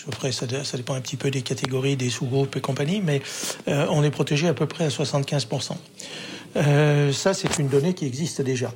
après, 0.08 0.31
ça, 0.31 0.46
ça, 0.63 0.77
dépend 0.77 0.93
un 0.93 1.01
petit 1.01 1.17
peu 1.17 1.29
des 1.29 1.41
catégories, 1.41 1.98
des 1.98 2.10
sous-groupes 2.10 2.55
et 2.55 2.62
compagnie, 2.62 3.01
mais 3.03 3.22
on 3.67 4.03
est 4.03 4.12
protégé 4.12 4.48
à 4.48 4.53
peu 4.53 4.65
près 4.65 4.86
à 4.86 4.89
75 4.89 5.48
euh, 6.55 7.12
ça, 7.12 7.34
c'est 7.34 7.60
une 7.60 7.67
donnée 7.67 7.93
qui 7.93 8.05
existe 8.05 8.41
déjà. 8.41 8.72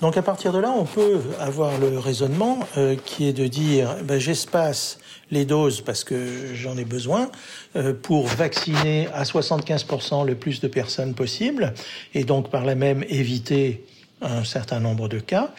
Donc 0.00 0.16
à 0.16 0.22
partir 0.22 0.52
de 0.52 0.58
là, 0.58 0.72
on 0.76 0.84
peut 0.84 1.20
avoir 1.38 1.78
le 1.78 1.98
raisonnement 1.98 2.60
euh, 2.76 2.96
qui 3.04 3.28
est 3.28 3.32
de 3.32 3.46
dire 3.46 3.96
ben, 4.04 4.18
j'espace 4.18 4.98
les 5.30 5.44
doses 5.44 5.80
parce 5.80 6.04
que 6.04 6.54
j'en 6.54 6.76
ai 6.76 6.84
besoin 6.84 7.30
euh, 7.76 7.94
pour 7.94 8.26
vacciner 8.26 9.08
à 9.14 9.22
75% 9.22 10.26
le 10.26 10.34
plus 10.34 10.60
de 10.60 10.68
personnes 10.68 11.14
possible 11.14 11.74
et 12.14 12.24
donc 12.24 12.50
par 12.50 12.64
là 12.64 12.74
même 12.74 13.04
éviter 13.08 13.84
un 14.20 14.44
certain 14.44 14.78
nombre 14.78 15.08
de 15.08 15.18
cas, 15.18 15.50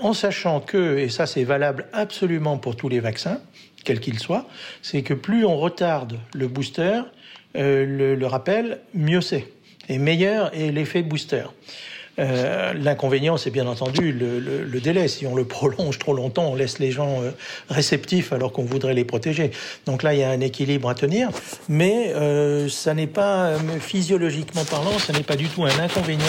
en 0.00 0.12
sachant 0.12 0.60
que, 0.60 0.96
et 0.96 1.08
ça 1.08 1.26
c'est 1.26 1.42
valable 1.42 1.86
absolument 1.92 2.56
pour 2.56 2.76
tous 2.76 2.88
les 2.88 3.00
vaccins, 3.00 3.40
quels 3.82 3.98
qu'ils 3.98 4.20
soient, 4.20 4.46
c'est 4.80 5.02
que 5.02 5.12
plus 5.12 5.44
on 5.44 5.56
retarde 5.56 6.20
le 6.34 6.46
booster, 6.46 7.00
le, 7.56 8.14
le 8.14 8.26
rappel, 8.28 8.78
mieux 8.94 9.20
c'est 9.20 9.48
est 9.88 9.98
meilleur 9.98 10.54
et 10.54 10.70
l'effet 10.72 11.02
booster. 11.02 11.44
Euh, 12.18 12.72
L'inconvénient, 12.74 13.36
c'est 13.36 13.50
bien 13.50 13.66
entendu 13.66 14.12
le, 14.12 14.80
délai. 14.80 15.08
Si 15.08 15.26
on 15.26 15.34
le 15.34 15.44
prolonge 15.48 15.98
trop 15.98 16.14
longtemps, 16.14 16.50
on 16.50 16.54
laisse 16.54 16.78
les 16.78 16.90
gens 16.90 17.22
euh, 17.22 17.30
réceptifs 17.68 18.32
alors 18.32 18.52
qu'on 18.52 18.64
voudrait 18.64 18.94
les 18.94 19.04
protéger. 19.04 19.50
Donc 19.86 20.02
là, 20.02 20.14
il 20.14 20.20
y 20.20 20.22
a 20.22 20.30
un 20.30 20.40
équilibre 20.40 20.88
à 20.88 20.94
tenir, 20.94 21.30
mais 21.68 22.12
euh, 22.14 22.68
ça 22.68 22.94
n'est 22.94 23.06
pas 23.06 23.54
physiologiquement 23.80 24.64
parlant, 24.64 24.98
ça 24.98 25.12
n'est 25.12 25.22
pas 25.22 25.36
du 25.36 25.48
tout 25.48 25.64
un 25.64 25.78
inconvénient 25.78 26.24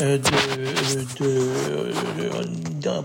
de, 0.00 0.20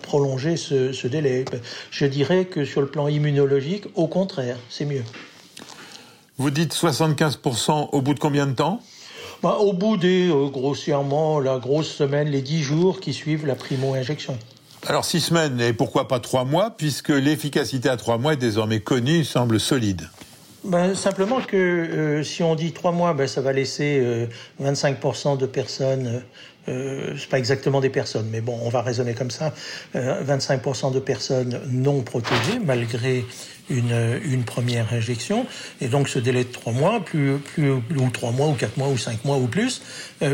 prolonger 0.02 0.58
ce 0.58 1.08
délai. 1.08 1.46
Je 1.92 2.06
dirais 2.06 2.46
que 2.46 2.66
sur 2.66 2.82
le 2.82 2.88
plan 2.88 3.08
immunologique, 3.08 3.86
au 3.96 4.08
contraire, 4.08 4.58
c'est 4.70 4.86
mieux. 4.86 5.04
Vous 6.38 6.52
dites 6.52 6.74
75% 6.74 7.90
au 7.92 8.02
bout 8.02 8.14
de 8.14 8.20
combien 8.20 8.46
de 8.46 8.54
temps? 8.54 8.82
Bah, 9.46 9.58
Au 9.60 9.74
bout 9.74 9.96
des, 9.96 10.32
grossièrement, 10.52 11.40
la 11.40 11.60
grosse 11.60 11.92
semaine, 11.92 12.30
les 12.30 12.42
10 12.42 12.64
jours 12.64 13.00
qui 13.00 13.14
suivent 13.14 13.46
la 13.46 13.54
primo-injection. 13.54 14.40
Alors 14.88 15.06
six 15.06 15.20
semaines 15.20 15.62
et 15.62 15.72
pourquoi 15.72 16.08
pas 16.08 16.20
trois 16.20 16.46
mois, 16.46 16.72
puisque 16.72 17.10
l'efficacité 17.10 17.88
à 17.88 17.96
trois 17.96 18.18
mois 18.18 18.34
est 18.34 18.38
désormais 18.38 18.80
connue, 18.80 19.24
semble 19.24 19.60
solide. 19.60 20.10
Ben, 20.64 20.96
simplement 20.96 21.42
que 21.42 21.58
euh, 21.58 22.24
si 22.24 22.42
on 22.42 22.56
dit 22.56 22.72
trois 22.72 22.92
mois, 22.92 23.14
ben, 23.14 23.28
ça 23.28 23.42
va 23.42 23.54
laisser 23.54 24.28
25% 24.60 25.34
euh, 25.34 25.36
de 25.38 25.46
personnes, 25.46 26.24
euh, 26.68 27.14
c'est 27.18 27.30
pas 27.30 27.38
exactement 27.38 27.82
des 27.82 27.90
personnes, 27.90 28.28
mais 28.32 28.42
bon, 28.42 28.60
on 28.64 28.70
va 28.70 28.82
raisonner 28.82 29.14
comme 29.14 29.32
ça, 29.32 29.54
25% 29.96 30.94
de 30.94 31.00
personnes 31.00 31.62
non 31.70 32.02
protégées 32.02 32.60
malgré 32.64 33.26
une, 33.70 34.20
une, 34.24 34.44
première 34.44 34.94
injection. 34.94 35.46
Et 35.82 35.88
donc 35.88 36.10
ce 36.10 36.20
délai 36.20 36.44
de 36.44 36.52
trois 36.52 36.74
mois, 36.74 37.00
plus, 37.04 37.38
plus, 37.38 37.72
ou 37.72 38.10
trois 38.12 38.32
mois, 38.32 38.48
ou 38.48 38.54
quatre 38.54 38.78
mois, 38.78 38.90
ou 38.90 38.98
cinq 38.98 39.26
mois, 39.26 39.38
ou 39.38 39.48
plus, 39.48 39.82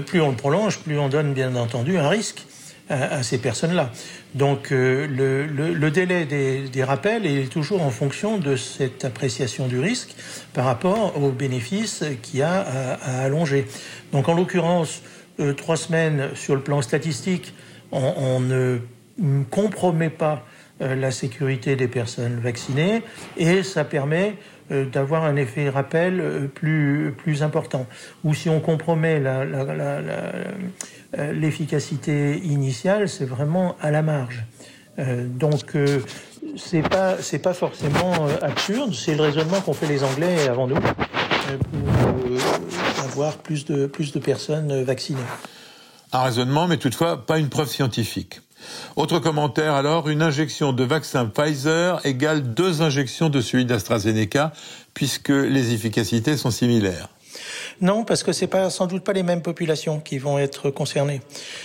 plus 0.05 0.21
on 0.21 0.29
le 0.29 0.35
prolonge, 0.35 0.79
plus 0.79 0.97
on 0.99 1.09
donne 1.09 1.33
bien 1.33 1.55
entendu 1.55 1.97
un 1.97 2.09
risque 2.09 2.45
à, 2.91 3.23
ces 3.23 3.37
personnes-là. 3.37 3.91
Donc 4.35 4.71
euh, 4.71 5.07
le, 5.07 5.45
le, 5.45 5.73
le, 5.73 5.91
délai 5.91 6.25
des, 6.25 6.67
des, 6.67 6.83
rappels 6.83 7.25
est 7.25 7.51
toujours 7.51 7.81
en 7.81 7.89
fonction 7.89 8.37
de 8.37 8.55
cette 8.55 9.05
appréciation 9.05 9.67
du 9.67 9.79
risque 9.79 10.15
par 10.53 10.65
rapport 10.65 11.21
aux 11.21 11.31
bénéfices 11.31 12.03
qu'il 12.21 12.39
y 12.39 12.43
a 12.43 12.61
à, 12.61 12.93
à, 12.93 13.23
allonger. 13.23 13.67
Donc 14.11 14.29
en 14.29 14.33
l'occurrence, 14.33 15.01
euh, 15.41 15.53
trois 15.53 15.77
semaines 15.77 16.29
sur 16.35 16.55
le 16.55 16.61
plan 16.61 16.81
statistique, 16.81 17.53
on, 17.91 18.39
ne 18.39 18.79
compromet 19.49 20.09
pas 20.09 20.45
euh, 20.81 20.95
la 20.95 21.11
sécurité 21.11 21.75
des 21.75 21.87
personnes 21.87 22.39
vaccinées 22.39 23.01
et 23.37 23.63
ça 23.63 23.83
permet 23.83 24.35
d'avoir 24.93 25.25
un 25.25 25.35
effet 25.35 25.67
rappel 25.67 26.49
plus, 26.53 27.43
important. 27.43 27.87
Ou 28.23 28.33
si 28.33 28.47
on 28.47 28.61
compromet 28.61 29.21
euh, 31.17 31.33
l'efficacité 31.33 32.37
initiale, 32.37 33.09
c'est 33.09 33.25
vraiment 33.25 33.75
à 33.81 33.91
la 33.91 34.01
marge. 34.01 34.43
Euh, 34.97 35.25
donc, 35.27 35.75
euh, 35.75 35.99
c'est 36.55 36.87
pas 36.87 37.17
pas 37.43 37.53
forcément 37.53 38.27
absurde. 38.41 38.93
C'est 38.93 39.15
le 39.15 39.23
raisonnement 39.23 39.59
qu'ont 39.59 39.73
fait 39.73 39.87
les 39.87 40.03
Anglais 40.03 40.47
avant 40.47 40.67
nous 40.67 40.77
avoir 43.11 43.37
plus 43.37 43.65
de 43.65 43.87
plus 43.87 44.13
de 44.13 44.19
personnes 44.19 44.83
vaccinées. 44.83 45.19
Un 46.13 46.23
raisonnement, 46.23 46.67
mais 46.67 46.77
toutefois 46.77 47.25
pas 47.25 47.39
une 47.39 47.49
preuve 47.49 47.67
scientifique. 47.67 48.41
Autre 48.95 49.19
commentaire 49.19 49.73
alors, 49.73 50.07
une 50.07 50.21
injection 50.21 50.71
de 50.71 50.83
vaccin 50.83 51.25
Pfizer 51.25 51.99
égale 52.05 52.53
deux 52.53 52.81
injections 52.81 53.29
de 53.29 53.41
celui 53.41 53.65
d'AstraZeneca, 53.65 54.53
puisque 54.93 55.29
les 55.29 55.73
efficacités 55.73 56.37
sont 56.37 56.51
similaires. 56.51 57.09
Non, 57.81 58.03
parce 58.03 58.21
que 58.21 58.31
c'est 58.31 58.45
pas 58.45 58.69
sans 58.69 58.85
doute 58.85 59.03
pas 59.03 59.11
les 59.11 59.23
mêmes 59.23 59.41
populations 59.41 59.99
qui 59.99 60.19
vont 60.19 60.37
être 60.37 60.69
concernées. 60.69 61.19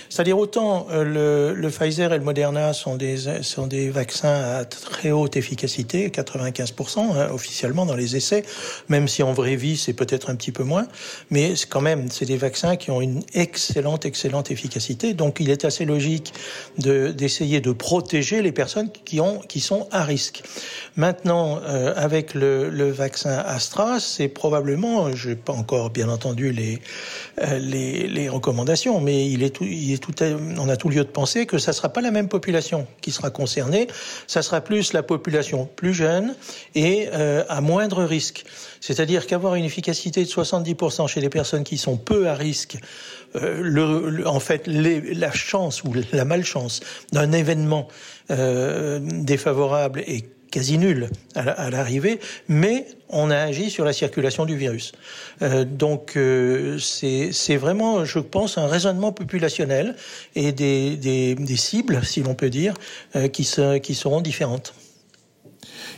C'est-à-dire 0.09 0.39
autant 0.39 0.87
euh, 0.89 1.53
le, 1.53 1.69
Pfizer 1.69 2.11
et 2.11 2.17
le 2.17 2.23
Moderna 2.23 2.73
sont 2.73 2.95
des 2.95 3.89
vaccins 3.91 4.33
à 4.33 4.65
très 4.65 5.11
haute 5.11 5.37
efficacité, 5.37 6.09
95% 6.09 6.99
hein, 6.99 7.29
officiellement 7.31 7.85
dans 7.85 7.95
les 7.95 8.15
essais, 8.15 8.43
même 8.89 9.07
si 9.07 9.21
en 9.21 9.31
vraie 9.31 9.55
vie 9.55 9.77
c'est 9.77 9.93
peut-être 9.93 10.31
un 10.31 10.35
petit 10.35 10.51
peu 10.51 10.63
moins, 10.63 10.87
mais 11.29 11.53
quand 11.69 11.81
même 11.81 12.09
c'est 12.09 12.25
des 12.25 12.37
vaccins 12.37 12.77
qui 12.77 12.89
ont 12.89 12.99
une 12.99 13.21
excellente 13.35 14.05
excellente 14.05 14.49
efficacité. 14.49 15.13
Donc 15.13 15.39
il 15.39 15.51
est 15.51 15.65
assez 15.65 15.85
logique 15.85 16.33
de 16.79 17.11
d'essayer 17.11 17.61
de 17.61 17.71
protéger 17.71 18.41
les 18.41 18.51
personnes 18.51 18.89
qui 18.91 19.59
sont 19.59 19.87
à 19.91 20.03
risque. 20.03 20.41
Maintenant, 20.95 21.59
euh, 21.63 21.93
avec 21.95 22.33
le, 22.33 22.71
le 22.71 22.89
vaccin 22.89 23.37
Astra, 23.45 23.99
c'est 23.99 24.29
probablement, 24.29 25.15
je 25.15 25.29
n'ai 25.29 25.35
pas 25.35 25.53
encore 25.53 25.91
bien 25.91 26.06
entendu 26.09 26.51
les, 26.51 26.79
euh, 27.41 27.59
les, 27.59 28.07
les, 28.07 28.29
recommandations, 28.29 28.99
mais 28.99 29.29
il 29.29 29.43
est 29.43 29.49
tout, 29.49 29.63
il 29.63 29.93
est 29.93 29.97
tout, 29.97 30.13
on 30.21 30.69
a 30.69 30.77
tout 30.77 30.89
lieu 30.89 31.03
de 31.03 31.09
penser 31.09 31.45
que 31.45 31.57
ça 31.57 31.73
sera 31.73 31.89
pas 31.89 32.01
la 32.01 32.11
même 32.11 32.27
population 32.27 32.87
qui 33.01 33.11
sera 33.11 33.29
concernée, 33.29 33.87
ça 34.27 34.41
sera 34.41 34.61
plus 34.61 34.93
la 34.93 35.03
population 35.03 35.69
plus 35.75 35.93
jeune 35.93 36.35
et 36.75 37.09
euh, 37.13 37.43
à 37.49 37.61
moindre 37.61 38.03
risque. 38.03 38.45
C'est-à-dire 38.79 39.27
qu'avoir 39.27 39.55
une 39.55 39.65
efficacité 39.65 40.23
de 40.23 40.29
70% 40.29 41.07
chez 41.07 41.21
les 41.21 41.29
personnes 41.29 41.63
qui 41.63 41.77
sont 41.77 41.97
peu 41.97 42.27
à 42.27 42.35
risque, 42.35 42.77
euh, 43.35 43.59
le, 43.61 44.27
en 44.27 44.39
fait, 44.39 44.67
la 44.67 45.31
chance 45.31 45.83
ou 45.83 45.93
la 46.11 46.25
malchance 46.25 46.81
d'un 47.11 47.31
événement 47.31 47.87
défavorable 48.29 50.01
est 50.01 50.36
quasi 50.57 50.79
nul 50.79 51.09
à 51.35 51.69
l'arrivée, 51.69 52.19
mais 52.47 52.87
on 53.09 53.29
a 53.29 53.37
agi 53.37 53.69
sur 53.69 53.85
la 53.85 53.93
circulation 53.93 54.43
du 54.43 54.57
virus. 54.57 54.91
Euh, 55.43 55.65
donc 55.65 56.17
euh, 56.17 56.79
c'est 56.79 57.57
vraiment, 57.57 58.05
je 58.05 58.17
pense, 58.17 58.57
un 58.57 58.65
raisonnement 58.65 59.11
populationnel 59.11 59.95
et 60.33 60.51
des, 60.51 60.97
des, 60.97 61.35
des 61.35 61.57
cibles, 61.57 62.03
si 62.03 62.23
l'on 62.23 62.33
peut 62.33 62.49
dire, 62.49 62.73
euh, 63.15 63.27
qui, 63.27 63.43
se, 63.43 63.77
qui 63.77 63.93
seront 63.93 64.21
différentes. 64.21 64.73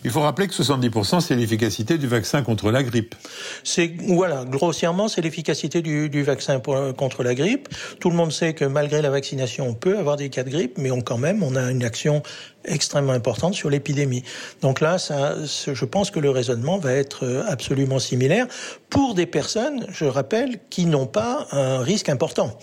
Il 0.06 0.12
faut 0.12 0.22
rappeler 0.22 0.48
que 0.48 0.54
70%, 0.54 1.20
c'est 1.20 1.36
l'efficacité 1.36 1.98
du 1.98 2.08
vaccin 2.08 2.42
contre 2.42 2.72
la 2.72 2.84
grippe. 2.84 3.16
C'est 3.64 3.94
voilà, 4.08 4.46
grossièrement, 4.46 5.08
c'est 5.08 5.22
l'efficacité 5.22 5.82
du, 5.82 6.24
vaccin 6.24 6.60
contre 6.60 7.24
la 7.24 7.36
grippe. 7.36 7.68
Tout 8.00 8.10
le 8.10 8.16
monde 8.16 8.32
sait 8.32 8.54
que 8.54 8.66
malgré 8.66 9.02
la 9.02 9.10
vaccination, 9.10 9.68
on 9.68 9.74
peut 9.74 9.98
avoir 9.98 10.16
des 10.16 10.30
cas 10.30 10.44
de 10.44 10.50
grippe, 10.50 10.78
mais 10.78 10.92
on 10.92 11.02
quand 11.02 11.18
même, 11.18 11.44
on 11.44 11.56
a 11.56 11.72
une 11.72 11.84
action 11.84 12.24
extrêmement 12.66 13.14
importante 13.14 13.56
sur 13.56 13.70
l'épidémie. 13.70 14.24
Donc 14.62 14.80
là, 14.80 14.98
ça, 14.98 15.36
je 15.46 15.86
pense 15.86 16.12
que 16.12 16.20
le 16.20 16.30
raisonnement 16.30 16.78
va 16.78 16.94
être 16.94 17.26
euh, 17.26 17.44
absolument 17.48 18.00
similaire 18.00 18.48
pour 18.90 19.16
des 19.16 19.26
personnes, 19.26 19.86
je 19.92 20.06
rappelle, 20.06 20.60
qui 20.70 20.86
n'ont 20.86 21.08
pas 21.08 21.48
un 21.52 21.80
risque 21.80 22.10
important. 22.10 22.58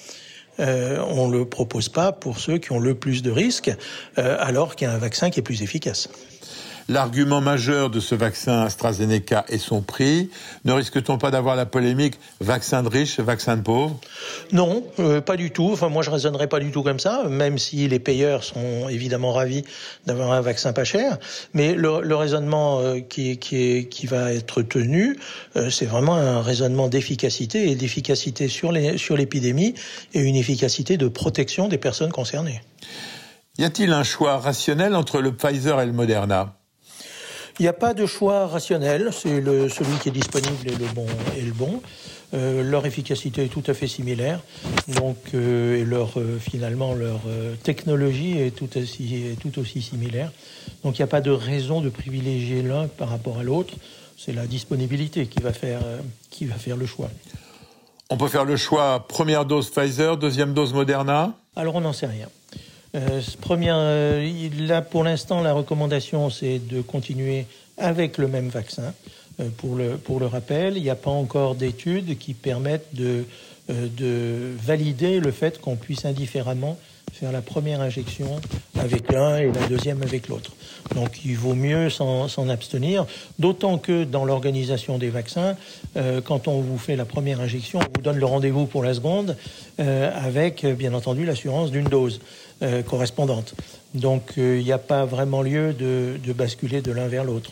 Euh, 0.61 1.03
on 1.09 1.29
ne 1.29 1.39
le 1.39 1.45
propose 1.45 1.89
pas 1.89 2.13
pour 2.13 2.39
ceux 2.39 2.59
qui 2.59 2.73
ont 2.73 2.79
le 2.79 2.95
plus 2.95 3.23
de 3.23 3.31
risques, 3.31 3.71
euh, 4.19 4.37
alors 4.41 4.77
qu'il 4.77 4.89
y 4.89 4.91
a 4.91 4.95
un 4.95 4.99
vaccin 4.99 5.31
qui 5.31 5.41
est 5.41 5.43
plus 5.43 5.63
efficace. 5.63 6.09
L'argument 6.89 7.41
majeur 7.41 7.91
de 7.91 7.99
ce 7.99 8.15
vaccin 8.15 8.63
AstraZeneca 8.63 9.45
est 9.49 9.59
son 9.59 9.83
prix. 9.83 10.31
Ne 10.65 10.73
risque-t-on 10.73 11.19
pas 11.19 11.33
d'avoir 11.33 11.57
la 11.57 11.67
polémique 11.67 12.15
vaccin 12.41 12.85
de 12.85 12.89
riches, 12.89 13.19
vaccin 13.19 13.57
de 13.57 13.63
pauvres? 13.63 13.99
Non, 14.53 14.85
euh, 15.01 15.21
pas 15.21 15.37
du 15.37 15.51
tout. 15.51 15.71
Enfin, 15.73 15.89
moi, 15.89 16.05
je 16.05 16.11
raisonnerais 16.11 16.47
pas 16.47 16.61
du 16.61 16.71
tout 16.71 16.85
comme 16.85 17.01
ça, 17.01 17.25
même 17.29 17.59
si 17.59 17.89
les 17.89 17.99
payeurs 17.99 18.45
sont 18.45 18.89
évidemment 18.89 19.33
ravis 19.33 19.65
d'avoir 20.07 20.31
un 20.31 20.41
vaccin 20.41 20.73
pas 20.73 20.85
cher. 20.85 21.19
Mais 21.55 21.75
le, 21.75 22.15
raisonnement 22.15 22.81
euh, 22.81 23.01
qui, 23.01 23.39
qui, 23.39 23.89
qui, 23.89 24.07
va 24.07 24.33
être 24.33 24.63
tenu, 24.63 25.19
euh, 25.57 25.71
c'est 25.71 25.87
vraiment 25.87 26.15
un 26.15 26.41
raisonnement 26.41 26.87
d'efficacité 26.87 27.69
et 27.69 27.75
d'efficacité 27.75 28.47
sur 28.47 28.71
l'épidémie 28.71 29.75
sur 29.77 30.21
et 30.21 30.21
une 30.21 30.37
efficacité 30.37 30.97
de 30.97 31.09
protection 31.09 31.67
des 31.67 31.79
personnes 31.79 32.13
concernées. 32.13 32.61
Y 33.59 33.65
a-t-il 33.65 33.93
un 33.93 34.05
choix 34.05 34.39
rationnel 34.39 34.95
entre 34.95 35.21
le 35.21 35.35
Pfizer 35.35 35.81
et 35.81 35.87
le 35.87 35.93
Moderna? 35.93 36.55
Il 37.59 37.63
n'y 37.63 37.69
a 37.69 37.73
pas 37.73 37.95
de 37.95 38.07
choix 38.07 38.47
rationnel, 38.47 39.11
c'est 39.13 39.43
celui 39.43 39.99
qui 40.03 40.09
est 40.09 40.13
disponible 40.13 40.69
et 40.69 40.77
le 40.77 40.87
bon. 40.95 41.07
Et 41.37 41.43
le 41.43 41.53
bon. 41.53 41.81
Euh, 42.35 42.63
leur 42.65 42.87
efficacité 42.87 43.45
est 43.45 43.49
tout 43.49 43.63
à 43.69 43.75
fait 43.75 43.87
similaire, 43.87 44.41
donc 44.89 45.17
euh, 45.35 45.81
et 45.81 45.85
leur 45.85 46.19
euh, 46.19 46.39
finalement 46.41 46.93
leur 46.93 47.21
technologie 47.63 48.39
est 48.39 48.51
tout 48.51 48.77
aussi 48.77 49.15
est 49.15 49.41
tout 49.41 49.61
aussi 49.61 49.81
similaire. 49.81 50.33
Donc 50.83 50.99
il 50.99 51.03
n'y 51.03 51.05
a 51.05 51.09
pas 51.09 51.21
de 51.21 51.31
raison 51.31 51.81
de 51.81 51.89
privilégier 51.89 52.63
l'un 52.63 52.89
par 52.89 53.11
rapport 53.11 53.39
à 53.39 53.43
l'autre. 53.45 53.75
C'est 54.19 54.33
la 54.33 54.47
disponibilité 54.47 55.27
qui 55.27 55.41
va 55.41 55.53
faire 55.53 55.81
qui 56.31 56.47
va 56.47 56.57
faire 56.57 56.77
le 56.77 56.87
choix. 56.87 57.11
On 58.11 58.17
peut 58.17 58.29
faire 58.29 58.45
le 58.45 58.57
choix 58.57 59.07
première 59.07 59.45
dose 59.45 59.71
Pfizer, 59.71 60.17
deuxième 60.17 60.53
dose 60.53 60.73
Moderna? 60.75 61.35
Alors 61.55 61.77
on 61.77 61.81
n'en 61.81 61.93
sait 61.93 62.07
rien. 62.07 62.29
Euh, 62.95 63.21
euh, 63.51 64.81
pour 64.83 65.05
l'instant, 65.05 65.43
la 65.43 65.53
recommandation, 65.53 66.31
c'est 66.31 66.59
de 66.59 66.81
continuer 66.81 67.47
avec 67.79 68.19
le 68.19 68.29
même 68.29 68.49
vaccin. 68.49 68.95
Euh, 69.41 69.49
pour, 69.57 69.77
le, 69.77 70.27
rappel, 70.27 70.77
il 70.77 70.83
n'y 70.83 70.91
a 70.91 70.97
pas 70.97 71.11
encore 71.11 71.55
d'études 71.55 72.19
qui 72.19 72.35
permettent 72.35 72.95
de, 72.95 73.25
de 73.69 74.53
valider 74.63 75.21
le 75.21 75.31
fait 75.31 75.61
qu'on 75.61 75.77
puisse 75.77 76.05
indifféremment 76.05 76.79
faire 77.13 77.33
la 77.33 77.41
première 77.41 77.81
injection 77.81 78.41
avec 78.79 79.11
l'un 79.11 79.39
et 79.39 79.51
la 79.51 79.69
deuxième 79.69 80.03
avec 80.03 80.29
l'autre. 80.29 80.53
Donc 80.95 81.25
il 81.25 81.37
vaut 81.37 81.55
mieux 81.55 81.89
s'en 81.89 82.49
abstenir, 82.49 83.07
d'autant 83.39 83.79
que 83.79 84.05
dans 84.05 84.27
l'organisation 84.27 84.99
des 84.99 85.09
vaccins, 85.09 85.57
quand 86.25 86.47
on 86.47 86.61
vous 86.61 86.77
fait 86.77 86.95
la 86.95 87.07
première 87.07 87.41
injection, 87.41 87.79
on 87.79 87.97
vous 87.97 88.03
donne 88.03 88.19
le 88.19 88.27
rendez-vous 88.27 88.67
pour 88.67 88.83
la 88.83 88.93
seconde, 88.93 89.35
avec 89.79 90.67
bien 90.67 90.93
entendu 90.93 91.25
l'assurance 91.25 91.71
d'une 91.71 91.89
dose. 91.89 92.21
Euh, 92.63 92.83
correspondante. 92.83 93.55
Donc 93.93 94.33
euh, 94.39 94.57
il 94.59 94.65
n'y 94.65 94.73
a 94.73 94.79
pas 94.79 95.05
vraiment 95.05 95.43
lieu 95.43 95.75
de, 95.75 96.17
de 96.25 96.33
basculer 96.33 96.81
de 96.81 96.91
l'un 96.91 97.07
vers 97.07 97.23
l'autre. 97.23 97.51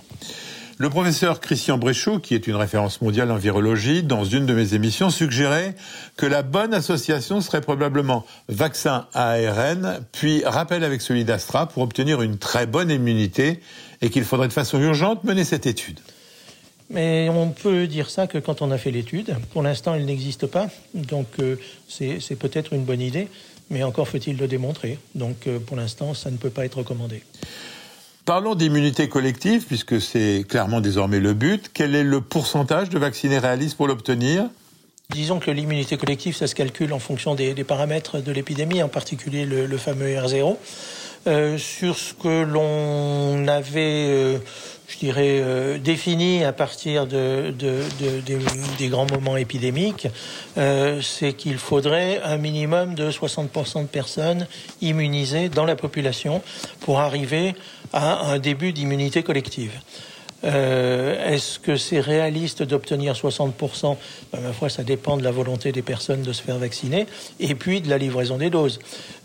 Le 0.78 0.88
professeur 0.88 1.40
Christian 1.40 1.76
Bréchot, 1.76 2.20
qui 2.20 2.34
est 2.34 2.46
une 2.46 2.56
référence 2.56 3.02
mondiale 3.02 3.30
en 3.30 3.36
virologie, 3.36 4.02
dans 4.02 4.24
une 4.24 4.46
de 4.46 4.54
mes 4.54 4.72
émissions, 4.72 5.10
suggérait 5.10 5.74
que 6.16 6.24
la 6.24 6.40
bonne 6.42 6.72
association 6.72 7.42
serait 7.42 7.60
probablement 7.60 8.24
vaccin 8.48 9.06
ARN, 9.12 10.00
puis 10.12 10.42
rappel 10.46 10.82
avec 10.84 11.02
celui 11.02 11.26
d'Astra 11.26 11.68
pour 11.68 11.82
obtenir 11.82 12.22
une 12.22 12.38
très 12.38 12.64
bonne 12.64 12.90
immunité 12.90 13.60
et 14.00 14.08
qu'il 14.08 14.24
faudrait 14.24 14.48
de 14.48 14.54
façon 14.54 14.80
urgente 14.80 15.22
mener 15.24 15.44
cette 15.44 15.66
étude. 15.66 16.00
Mais 16.88 17.28
on 17.28 17.50
peut 17.50 17.86
dire 17.86 18.08
ça 18.08 18.26
que 18.26 18.38
quand 18.38 18.62
on 18.62 18.70
a 18.70 18.78
fait 18.78 18.90
l'étude. 18.90 19.36
Pour 19.52 19.62
l'instant, 19.62 19.94
elle 19.94 20.04
n'existe 20.04 20.46
pas. 20.46 20.68
Donc, 20.94 21.26
euh, 21.40 21.56
c'est 21.88 22.38
peut-être 22.38 22.72
une 22.72 22.84
bonne 22.84 23.00
idée. 23.00 23.28
Mais 23.70 23.82
encore 23.82 24.08
faut-il 24.08 24.36
le 24.36 24.46
démontrer. 24.46 24.98
Donc, 25.14 25.46
euh, 25.46 25.58
pour 25.58 25.76
l'instant, 25.76 26.14
ça 26.14 26.30
ne 26.30 26.36
peut 26.36 26.50
pas 26.50 26.64
être 26.64 26.78
recommandé. 26.78 27.22
Parlons 28.24 28.54
d'immunité 28.54 29.08
collective, 29.08 29.66
puisque 29.66 30.00
c'est 30.00 30.44
clairement 30.48 30.80
désormais 30.80 31.20
le 31.20 31.34
but. 31.34 31.70
Quel 31.74 31.94
est 31.94 32.04
le 32.04 32.22
pourcentage 32.22 32.88
de 32.88 32.98
vaccinés 32.98 33.38
réalistes 33.38 33.76
pour 33.76 33.86
l'obtenir? 33.86 34.48
Disons 35.10 35.38
que 35.38 35.50
l'immunité 35.50 35.98
collective, 35.98 36.34
ça 36.34 36.46
se 36.46 36.54
calcule 36.54 36.94
en 36.94 36.98
fonction 36.98 37.34
des, 37.34 37.52
paramètres 37.64 38.20
de 38.20 38.32
l'épidémie, 38.32 38.82
en 38.82 38.88
particulier 38.88 39.44
le, 39.44 39.76
fameux 39.76 40.06
R0. 40.06 40.56
Euh, 41.26 41.56
sur 41.56 41.96
ce 41.96 42.12
que 42.12 42.42
l'on 42.42 43.48
avait, 43.48 44.08
euh, 44.10 44.38
je 44.88 44.98
dirais, 44.98 45.40
euh, 45.40 45.78
défini 45.78 46.44
à 46.44 46.52
partir 46.52 47.06
de, 47.06 47.54
des, 48.78 48.88
grands 48.88 49.06
moments 49.06 49.38
épidémiques, 49.38 50.08
c'est 50.56 51.32
qu'il 51.32 51.56
faudrait 51.56 52.20
un 52.22 52.36
minimum 52.36 52.94
de 52.94 53.10
60% 53.10 53.82
de 53.82 53.86
personnes 53.86 54.46
immunisées 54.82 55.48
dans 55.48 55.64
la 55.64 55.76
population 55.76 56.42
pour 56.80 57.00
arriver 57.00 57.54
à 57.94 58.26
un 58.26 58.38
début 58.38 58.72
d'immunité 58.72 59.22
collective. 59.22 59.72
Euh, 60.44 61.32
est-ce 61.32 61.58
que 61.58 61.76
c'est 61.76 62.00
réaliste 62.00 62.62
d'obtenir 62.62 63.14
60% 63.14 63.96
ben, 64.32 64.40
Ma 64.40 64.52
foi, 64.52 64.68
ça 64.68 64.82
dépend 64.82 65.16
de 65.16 65.22
la 65.22 65.30
volonté 65.30 65.72
des 65.72 65.82
personnes 65.82 66.22
de 66.22 66.32
se 66.32 66.42
faire 66.42 66.58
vacciner 66.58 67.06
et 67.40 67.54
puis 67.54 67.80
de 67.80 67.88
la 67.88 67.98
livraison 67.98 68.36
des 68.36 68.50
doses. 68.50 68.78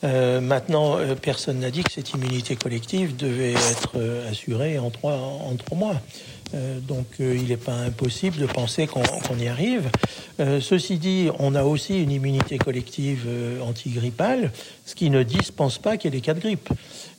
Euh, 0.04 0.40
maintenant, 0.40 0.98
euh, 0.98 1.16
personne 1.16 1.60
n'a 1.60 1.72
dit 1.72 1.84
que 1.84 1.92
cette 1.92 2.12
immunité 2.12 2.56
collective 2.56 3.16
devait 3.16 3.54
être 3.54 4.00
assurée 4.30 4.80
en 4.80 4.90
trois, 4.90 5.14
en 5.16 5.56
trois 5.56 5.78
mois. 5.78 6.02
Donc 6.54 7.06
il 7.20 7.48
n'est 7.48 7.58
pas 7.58 7.76
impossible 7.76 8.38
de 8.38 8.46
penser 8.46 8.88
qu'on 8.88 9.38
y 9.38 9.48
arrive. 9.48 9.90
ceci 10.38 10.98
dit, 10.98 11.30
on 11.38 11.56
a 11.56 11.64
aussi 11.64 12.02
une 12.02 12.12
immunité 12.12 12.58
collective 12.58 13.28
antigrippale, 13.62 14.52
ce 14.86 14.96
qui 14.96 15.10
ne 15.10 15.24
dispense 15.24 15.78
pas 15.78 15.98
qu'il 15.98 16.14
y 16.14 16.18
ait 16.18 16.20
des 16.20 16.26
cas 16.26 16.34
de 16.34 16.40
grippe. 16.40 16.70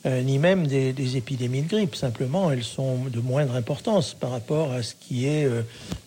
Euh, 0.07 0.23
ni 0.23 0.39
même 0.39 0.65
des, 0.65 1.17
épidémies 1.17 1.61
de 1.61 1.67
grippe. 1.67 1.95
Simplement, 1.95 2.51
elles 2.51 2.63
sont 2.63 3.05
de 3.05 3.19
moindre 3.19 3.55
importance 3.55 4.15
par 4.15 4.31
rapport 4.31 4.71
à 4.71 4.81
ce 4.81 4.95
qui 4.99 5.27
est 5.27 5.45
euh, 5.45 5.61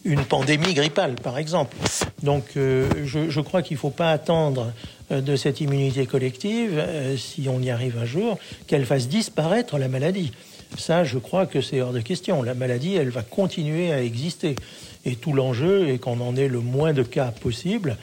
une 0.04 0.24
pandémie 0.24 0.74
grippale, 0.74 1.14
par 1.14 1.38
exemple. 1.38 1.76
Donc, 2.24 2.44
euh, 2.56 2.88
je, 3.04 3.40
crois 3.40 3.62
qu'il 3.62 3.76
ne 3.76 3.80
faut 3.80 3.90
pas 3.90 4.10
attendre 4.10 4.72
de 5.10 5.36
cette 5.36 5.60
immunité 5.60 6.06
collective, 6.06 6.82
si 7.18 7.46
on 7.48 7.60
y 7.60 7.70
arrive 7.70 7.98
un 7.98 8.06
jour, 8.06 8.38
qu'elle 8.66 8.86
fasse 8.86 9.06
disparaître 9.06 9.78
la 9.78 9.86
maladie. 9.86 10.32
Ça, 10.76 11.04
je 11.04 11.18
crois 11.18 11.46
que 11.46 11.60
c'est 11.60 11.80
hors 11.80 11.92
de 11.92 12.00
question. 12.00 12.42
La 12.42 12.54
maladie, 12.54 12.94
elle 12.94 13.10
va 13.10 13.22
continuer 13.22 13.92
à 13.92 14.02
exister. 14.02 14.56
Et 15.04 15.16
tout 15.16 15.32
l'enjeu 15.32 15.88
est 15.88 15.98
qu'on 15.98 16.20
en 16.20 16.36
ait 16.36 16.48
le 16.48 16.60
moins 16.60 16.92
de 16.92 17.02
cas 17.02 17.30
possible, 17.30 17.96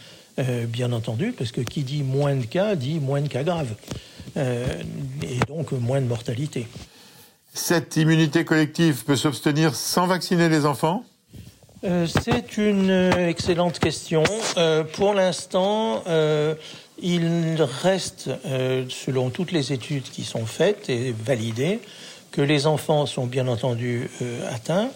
bien 0.67 0.91
entendu, 0.91 1.33
parce 1.37 1.51
que 1.51 1.61
qui 1.61 1.83
dit 1.83 2.03
moins 2.03 2.35
de 2.35 2.45
cas 2.45 2.75
dit 2.75 2.99
moins 2.99 3.21
de 3.21 3.27
cas 3.27 3.43
graves. 3.43 3.75
Euh, 4.37 4.65
et 5.23 5.39
donc 5.47 5.71
moins 5.73 5.99
de 5.99 6.05
mortalité. 6.05 6.67
Cette 7.53 7.97
immunité 7.97 8.45
collective 8.45 9.03
peut 9.03 9.17
s'obtenir 9.17 9.75
sans 9.75 10.07
vacciner 10.07 10.47
les 10.47 10.65
enfants? 10.65 11.03
Euh, 11.83 12.07
C'est 12.07 12.57
une 12.57 12.91
excellente 13.17 13.79
question. 13.79 14.23
Euh, 14.55 14.83
pour 14.83 15.13
l'instant, 15.13 16.03
il 17.01 17.61
reste, 17.83 18.29
selon 18.89 19.31
toutes 19.31 19.51
les 19.51 19.73
études 19.73 20.03
qui 20.03 20.23
sont 20.23 20.45
faites 20.45 20.89
et 20.89 21.11
validées, 21.11 21.79
que 22.31 22.41
les 22.41 22.65
enfants 22.67 23.05
sont 23.05 23.25
bien 23.25 23.47
entendu 23.47 24.09
atteints, 24.49 24.89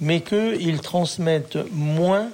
mais 0.00 0.20
qu'ils 0.20 0.80
transmettent 0.80 1.58
moins 1.70 2.30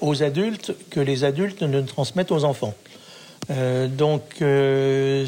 aux 0.00 0.22
adultes 0.22 0.74
que 0.90 1.00
les 1.00 1.24
adultes 1.24 1.62
ne 1.62 1.80
transmettent 1.80 2.32
aux 2.32 2.44
enfants. 2.44 2.74
Euh, 3.50 3.88
donc 3.88 4.22
euh, 4.42 5.26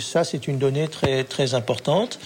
ça, 0.00 0.24
c'est 0.24 0.48
une 0.48 0.58
donnée 0.58 0.88
très 0.88 1.24
très 1.24 1.54
importante. 1.54 2.18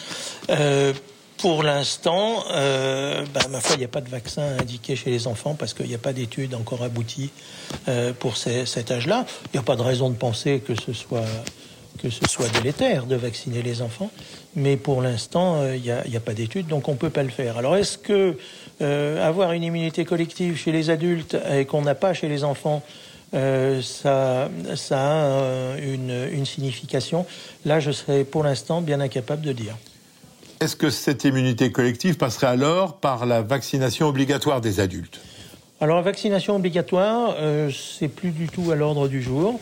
Euh, 0.51 0.93
pour 1.39 1.63
l'instant, 1.63 2.45
bah, 2.51 3.49
ma 3.49 3.63
foi, 3.63 3.77
il 3.77 3.79
n'y 3.79 3.87
a 3.87 3.89
pas 3.89 4.03
de 4.03 4.11
vaccin 4.11 4.43
indiqué 4.61 4.95
chez 4.95 5.09
les 5.09 5.27
enfants 5.27 5.55
parce 5.55 5.73
qu'il 5.73 5.87
n'y 5.87 5.95
a 5.95 5.99
pas 5.99 6.13
d'études 6.13 6.55
encore 6.55 6.83
abouties 6.83 7.31
pour 8.19 8.37
cet 8.37 8.91
âge-là. 8.91 9.25
Il 9.47 9.51
n'y 9.55 9.59
a 9.59 9.63
pas 9.63 9.77
de 9.77 9.81
raison 9.81 10.11
de 10.11 10.17
penser 10.17 10.61
que 10.61 10.75
ce 10.75 10.93
soit 10.93 11.25
que 11.99 12.11
ce 12.11 12.21
soit 12.29 12.49
délétère 12.49 13.07
de 13.07 13.17
vacciner 13.17 13.63
les 13.63 13.83
enfants, 13.83 14.11
mais 14.57 14.77
pour 14.77 15.03
l'instant, 15.03 15.65
il 15.73 15.83
n'y 15.83 15.91
a, 15.91 16.03
a, 16.03 16.21
pas 16.21 16.35
d'études, 16.35 16.67
donc 16.67 16.89
on 16.89 16.93
ne 16.93 16.97
peut 16.97 17.11
pas 17.11 17.23
le 17.23 17.31
faire. 17.31 17.59
Alors, 17.59 17.77
est-ce 17.77 17.99
que 17.99 18.37
avoir 18.81 19.53
une 19.53 19.63
immunité 19.63 20.05
collective 20.05 20.57
chez 20.57 20.73
les 20.73 20.89
adultes 20.91 21.37
et 21.53 21.67
qu'on 21.67 21.83
n'a 21.83 21.95
pas 21.95 22.15
chez 22.15 22.29
les 22.29 22.45
enfants, 22.45 22.83
euh, 23.33 23.81
ça, 23.81 24.51
ça 24.75 24.99
a 24.99 25.79
une, 25.79 26.45
signification? 26.45 27.27
Là, 27.65 27.81
je 27.81 27.91
serais 27.93 28.25
pour 28.25 28.43
l'instant 28.43 28.81
bien 28.81 29.01
incapable 29.01 29.43
de 29.43 29.53
dire. 29.53 29.77
Est-ce 30.61 30.77
que 30.77 30.91
cette 30.91 31.25
immunité 31.25 31.73
collective 31.73 32.17
passerait 32.17 32.49
alors 32.49 32.97
par 32.97 33.27
la 33.27 33.41
vaccination 33.43 34.09
obligatoire 34.09 34.61
des 34.61 34.81
adultes? 34.81 35.21
Alors 35.81 35.97
la 35.97 36.03
vaccination 36.03 36.57
obligatoire, 36.57 37.37
euh, 37.39 37.71
c'est 37.71 38.09
plus 38.09 38.33
du 38.33 38.49
tout 38.49 38.71
à 38.71 38.75
l'ordre 38.75 39.09
du 39.09 39.23
jour. 39.23 39.59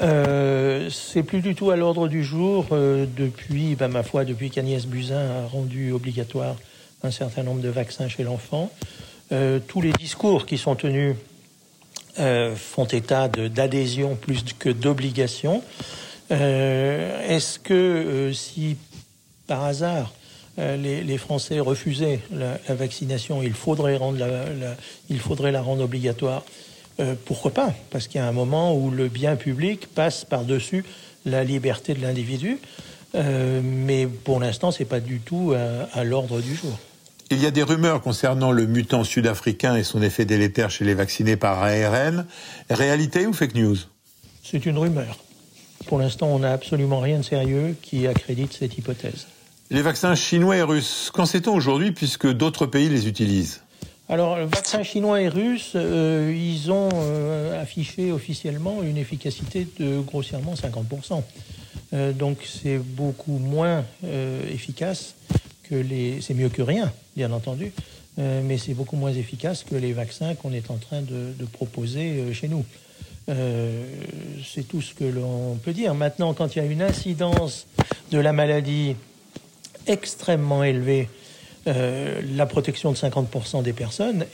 Euh, 0.00 0.88
c'est 0.90 1.22
plus 1.22 1.40
du 1.40 1.54
tout 1.54 1.70
à 1.70 1.76
l'ordre 1.76 2.08
du 2.08 2.22
jour 2.22 2.66
depuis, 2.70 3.74
ben, 3.74 3.88
ma 3.88 4.02
foi, 4.02 4.24
depuis 4.24 4.50
qu'Agnès 4.50 4.86
Buzyn 4.86 5.16
a 5.16 5.46
rendu 5.46 5.92
obligatoire 5.92 6.56
un 7.02 7.10
certain 7.10 7.42
nombre 7.42 7.60
de 7.60 7.68
vaccins 7.68 8.08
chez 8.08 8.24
l'enfant. 8.24 8.70
tous 9.30 9.80
les 9.80 9.92
discours 9.92 10.46
qui 10.46 10.58
sont 10.58 10.74
tenus 10.74 11.14
euh, 12.20 12.56
font 12.56 12.86
état 12.86 13.28
d'adhésion 13.28 14.16
plus 14.16 14.42
que 14.58 14.70
d'obligation. 14.70 15.62
Euh, 16.32 17.28
est-ce 17.28 17.60
que 17.60 17.74
euh, 17.74 18.32
si 18.32 18.76
par 19.46 19.62
hasard 19.62 20.12
les, 20.56 21.16
Français 21.18 21.60
refusaient 21.60 22.18
la, 22.32 22.58
vaccination, 22.74 23.40
il 23.44 23.54
faudrait 23.54 23.92
la 23.92 25.62
rendre 25.62 25.84
obligatoire? 25.84 26.42
Pourquoi 27.24 27.52
pas? 27.52 27.72
Parce 27.90 28.08
qu'il 28.08 28.20
y 28.20 28.24
a 28.24 28.26
un 28.26 28.32
moment 28.32 28.76
où 28.76 28.90
le 28.90 29.08
bien 29.08 29.36
public 29.36 29.86
passe 29.94 30.24
par-dessus 30.24 30.84
la 31.24 31.44
liberté 31.44 31.94
de 31.94 32.02
l'individu. 32.02 32.58
mais 33.14 34.06
pour 34.06 34.40
l'instant, 34.40 34.70
c'est 34.70 34.84
pas 34.84 35.00
du 35.00 35.20
tout 35.20 35.54
à 35.92 36.04
l'ordre 36.04 36.40
du 36.40 36.54
jour. 36.54 36.78
Il 37.30 37.42
y 37.42 37.46
a 37.46 37.50
des 37.50 37.62
rumeurs 37.62 38.00
concernant 38.00 38.52
le 38.52 38.66
mutant 38.66 39.04
sud-africain 39.04 39.76
et 39.76 39.82
son 39.82 40.00
effet 40.00 40.24
délétère 40.24 40.70
chez 40.70 40.86
les 40.86 40.94
vaccinés 40.94 41.36
par 41.36 41.62
ARN. 41.62 42.26
Réalité 42.70 43.26
ou 43.26 43.34
fake 43.34 43.54
news? 43.54 43.76
C'est 44.42 44.64
une 44.64 44.78
rumeur. 44.78 45.18
Pour 45.86 45.98
l'instant, 45.98 46.28
on 46.28 46.38
n'a 46.38 46.52
absolument 46.52 47.00
rien 47.00 47.18
de 47.18 47.22
sérieux 47.22 47.76
qui 47.82 48.06
accrédite 48.06 48.54
cette 48.54 48.78
hypothèse. 48.78 49.26
Les 49.70 49.82
vaccins 49.82 50.14
chinois 50.14 50.56
et 50.56 50.62
russes, 50.62 51.10
qu'en 51.12 51.26
sait-on 51.26 51.54
aujourd'hui 51.54 51.92
puisque 51.92 52.26
d'autres 52.26 52.64
pays 52.64 52.88
les 52.88 53.06
utilisent? 53.06 53.60
Alors, 54.10 54.38
le 54.38 54.46
vaccin 54.46 54.82
chinois 54.82 55.20
et 55.20 55.28
russe, 55.28 55.72
euh, 55.74 56.34
ils 56.34 56.72
ont 56.72 56.88
euh, 56.94 57.60
affiché 57.60 58.10
officiellement 58.10 58.82
une 58.82 58.96
efficacité 58.96 59.66
de 59.78 60.00
grossièrement 60.00 60.54
50%. 60.54 61.22
Euh, 61.92 62.12
donc, 62.12 62.38
c'est 62.42 62.78
beaucoup 62.78 63.38
moins 63.38 63.84
efficace 64.50 65.14
c'est 65.70 66.32
mieux 66.32 66.48
que 66.48 66.62
rien, 66.62 66.90
bien 67.14 67.30
entendu, 67.30 67.72
mais 68.16 68.56
c'est 68.56 68.72
beaucoup 68.72 68.96
moins 68.96 69.12
efficace 69.12 69.64
que 69.64 69.74
les 69.74 69.92
vaccins 69.92 70.34
qu'on 70.34 70.54
est 70.54 70.70
en 70.70 70.78
train 70.78 71.02
de, 71.02 71.44
proposer 71.52 72.32
chez 72.32 72.48
nous. 72.48 72.64
C'est 73.26 74.66
tout 74.66 74.80
ce 74.80 74.94
que 74.94 75.04
l'on 75.04 75.56
peut 75.62 75.74
dire. 75.74 75.94
Maintenant, 75.94 76.32
quand 76.32 76.56
il 76.56 76.60
y 76.60 76.62
a 76.62 76.64
une 76.64 76.80
incidence 76.80 77.66
de 78.12 78.18
la 78.18 78.32
maladie 78.32 78.96
extrêmement 79.86 80.64
élevée, 80.64 81.10
la 81.66 82.46
protection 82.46 82.92
de 82.92 82.96
50% 82.96 83.62
des 83.62 83.72
personnes 83.72 84.24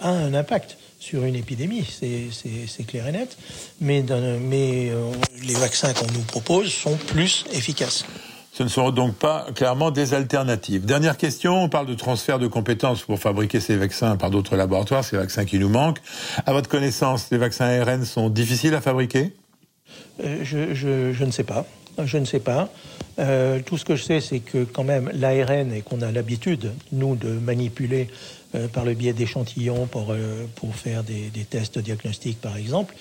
a 0.00 0.08
un 0.08 0.34
impact 0.34 0.76
sur 0.98 1.24
une 1.24 1.36
épidémie, 1.36 1.84
c'est 1.90 2.86
clair 2.86 3.08
et 3.08 3.12
net, 3.12 3.36
mais, 3.80 4.04
mais 4.40 4.90
les 5.42 5.54
vaccins 5.54 5.92
qu'on 5.92 6.06
nous 6.12 6.22
propose 6.22 6.72
sont 6.72 6.96
plus 6.96 7.44
efficaces. 7.52 8.04
Ce 8.52 8.64
ne 8.64 8.68
sont 8.68 8.90
donc 8.90 9.14
pas 9.14 9.46
clairement 9.54 9.90
des 9.90 10.12
alternatives. 10.12 10.84
Dernière 10.84 11.16
question, 11.16 11.62
on 11.62 11.68
parle 11.68 11.86
de 11.86 11.94
transfert 11.94 12.38
de 12.38 12.46
compétences 12.46 13.02
pour 13.02 13.18
fabriquer 13.18 13.60
ces 13.60 13.76
vaccins 13.76 14.16
par 14.16 14.30
d'autres 14.30 14.56
laboratoires, 14.56 15.04
ces 15.04 15.16
vaccins 15.16 15.44
qui 15.44 15.58
nous 15.58 15.68
manquent. 15.68 16.00
À 16.44 16.52
votre 16.52 16.68
connaissance, 16.68 17.28
les 17.30 17.38
vaccins 17.38 17.64
ARN 17.80 18.04
sont 18.04 18.28
difficiles 18.28 18.74
à 18.74 18.80
fabriquer? 18.80 19.32
Euh, 20.22 20.40
je, 20.42 21.24
ne 21.24 21.30
sais 21.30 21.44
pas. 21.44 21.64
Je 22.04 22.18
ne 22.18 22.24
sais 22.24 22.40
pas. 22.40 22.68
Euh, 23.18 23.60
tout 23.64 23.76
ce 23.76 23.84
que 23.84 23.96
je 23.96 24.02
sais, 24.02 24.20
c'est 24.20 24.40
que 24.40 24.64
quand 24.64 24.84
même 24.84 25.10
l'ARN 25.14 25.72
et 25.72 25.82
qu'on 25.82 26.02
a 26.02 26.10
l'habitude, 26.10 26.72
nous, 26.92 27.16
de 27.16 27.28
manipuler 27.28 28.08
euh, 28.54 28.68
par 28.68 28.84
le 28.84 28.94
biais 28.94 29.12
d'échantillons 29.12 29.86
pour, 29.86 30.14
pour 30.56 30.74
faire 30.74 31.02
des, 31.02 31.30
tests 31.48 31.78
diagnostiques, 31.78 32.40
par 32.40 32.56
exemple, 32.56 32.94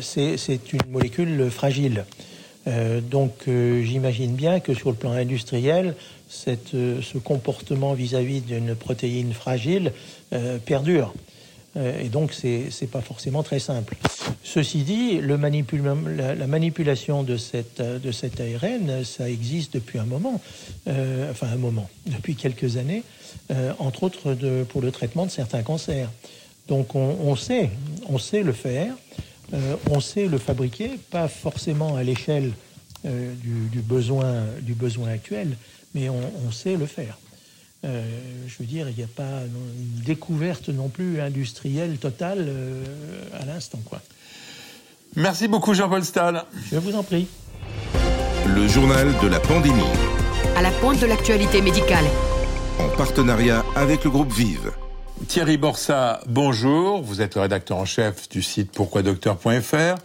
c'est 0.00 0.72
une 0.72 0.80
molécule 0.90 1.50
fragile. 1.50 2.04
donc 3.10 3.32
j'imagine 3.46 4.34
bien 4.34 4.60
que 4.60 4.74
sur 4.74 4.90
le 4.90 4.96
plan 4.96 5.12
industriel, 5.12 5.94
ce 6.28 7.18
comportement 7.18 7.94
vis-à-vis 7.94 8.40
d'une 8.40 8.74
protéine 8.74 9.32
fragile 9.32 9.92
perdure. 10.66 11.12
Et 11.76 12.08
donc, 12.08 12.32
c'est 12.32 12.68
n'est 12.80 12.88
pas 12.88 13.00
forcément 13.00 13.44
très 13.44 13.60
simple. 13.60 13.96
Ceci 14.42 14.78
dit, 14.82 15.20
la, 15.20 15.36
manipulation 15.36 17.22
de, 17.22 17.36
cette, 17.36 17.80
de 17.80 18.10
cet 18.10 18.40
ARN, 18.40 19.04
ça 19.04 19.30
existe 19.30 19.74
depuis 19.74 20.00
un 20.00 20.04
moment, 20.04 20.40
enfin 20.86 21.46
un 21.46 21.56
moment, 21.56 21.88
depuis 22.06 22.34
quelques 22.34 22.76
années, 22.76 23.04
entre 23.78 24.02
autres 24.02 24.36
pour 24.64 24.82
le 24.82 24.90
traitement 24.90 25.26
de 25.26 25.30
certains 25.30 25.62
cancers. 25.62 26.10
Donc 26.70 26.94
on, 26.94 27.34
sait, 27.34 27.68
on 28.08 28.18
sait 28.18 28.44
le 28.44 28.52
faire, 28.52 28.94
euh, 29.52 29.74
on 29.90 29.98
sait 29.98 30.26
le 30.26 30.38
fabriquer, 30.38 31.00
pas 31.10 31.26
forcément 31.26 31.96
à 31.96 32.04
l'échelle 32.04 32.52
euh, 33.04 33.34
du, 33.34 33.80
besoin, 33.80 34.44
du 34.62 34.74
besoin 34.74 35.08
actuel, 35.08 35.56
mais 35.96 36.08
on, 36.08 36.52
sait 36.52 36.76
le 36.76 36.86
faire. 36.86 37.18
Euh, 37.84 38.02
je 38.46 38.54
veux 38.58 38.66
dire, 38.66 38.88
il 38.88 38.96
n'y 38.96 39.02
a 39.02 39.08
pas 39.14 39.42
une 39.46 40.02
découverte 40.04 40.68
non 40.68 40.88
plus 40.88 41.20
industrielle 41.20 41.96
totale 41.98 42.48
à 43.40 43.44
l'instant. 43.46 43.80
quoi. 43.84 44.00
Merci 45.16 45.48
beaucoup 45.48 45.74
Jean-Paul 45.74 46.04
Stahl. 46.04 46.44
Je 46.70 46.76
vous 46.78 46.94
en 46.94 47.02
prie. 47.02 47.26
Le 48.46 48.68
journal 48.68 49.08
de 49.22 49.28
la 49.28 49.40
pandémie. 49.40 49.82
À 50.56 50.62
la 50.62 50.70
pointe 50.70 51.00
de 51.00 51.06
l'actualité 51.06 51.62
médicale. 51.62 52.04
En 52.78 52.88
partenariat 52.96 53.64
avec 53.76 54.04
le 54.04 54.10
groupe 54.10 54.32
Vive. 54.32 54.72
Thierry 55.28 55.58
Borsa, 55.58 56.20
bonjour. 56.26 57.02
Vous 57.02 57.20
êtes 57.20 57.34
le 57.34 57.42
rédacteur 57.42 57.76
en 57.76 57.84
chef 57.84 58.28
du 58.28 58.42
site 58.42 58.72
pourquoidocteur.fr. 58.72 59.96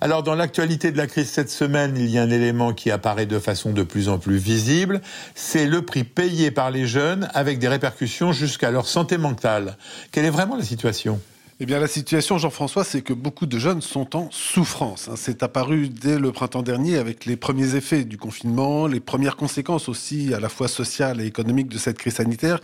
Alors, 0.00 0.22
dans 0.22 0.36
l'actualité 0.36 0.92
de 0.92 0.96
la 0.96 1.08
crise 1.08 1.28
cette 1.28 1.50
semaine, 1.50 1.96
il 1.96 2.08
y 2.08 2.18
a 2.18 2.22
un 2.22 2.30
élément 2.30 2.72
qui 2.72 2.92
apparaît 2.92 3.26
de 3.26 3.40
façon 3.40 3.72
de 3.72 3.82
plus 3.82 4.08
en 4.08 4.18
plus 4.18 4.36
visible. 4.36 5.00
C'est 5.34 5.66
le 5.66 5.82
prix 5.82 6.04
payé 6.04 6.52
par 6.52 6.70
les 6.70 6.86
jeunes 6.86 7.28
avec 7.34 7.58
des 7.58 7.66
répercussions 7.66 8.30
jusqu'à 8.30 8.70
leur 8.70 8.86
santé 8.86 9.18
mentale. 9.18 9.76
Quelle 10.12 10.24
est 10.24 10.30
vraiment 10.30 10.54
la 10.54 10.62
situation? 10.62 11.20
Eh 11.60 11.66
bien, 11.66 11.80
la 11.80 11.88
situation, 11.88 12.38
Jean-François, 12.38 12.84
c'est 12.84 13.02
que 13.02 13.12
beaucoup 13.12 13.46
de 13.46 13.58
jeunes 13.58 13.82
sont 13.82 14.14
en 14.14 14.30
souffrance. 14.30 15.08
Hein. 15.08 15.14
C'est 15.16 15.42
apparu 15.42 15.88
dès 15.88 16.16
le 16.16 16.30
printemps 16.30 16.62
dernier 16.62 16.98
avec 16.98 17.26
les 17.26 17.36
premiers 17.36 17.74
effets 17.74 18.04
du 18.04 18.16
confinement, 18.16 18.86
les 18.86 19.00
premières 19.00 19.34
conséquences 19.34 19.88
aussi 19.88 20.32
à 20.32 20.38
la 20.38 20.48
fois 20.48 20.68
sociales 20.68 21.20
et 21.20 21.26
économiques 21.26 21.66
de 21.66 21.76
cette 21.76 21.98
crise 21.98 22.14
sanitaire, 22.14 22.60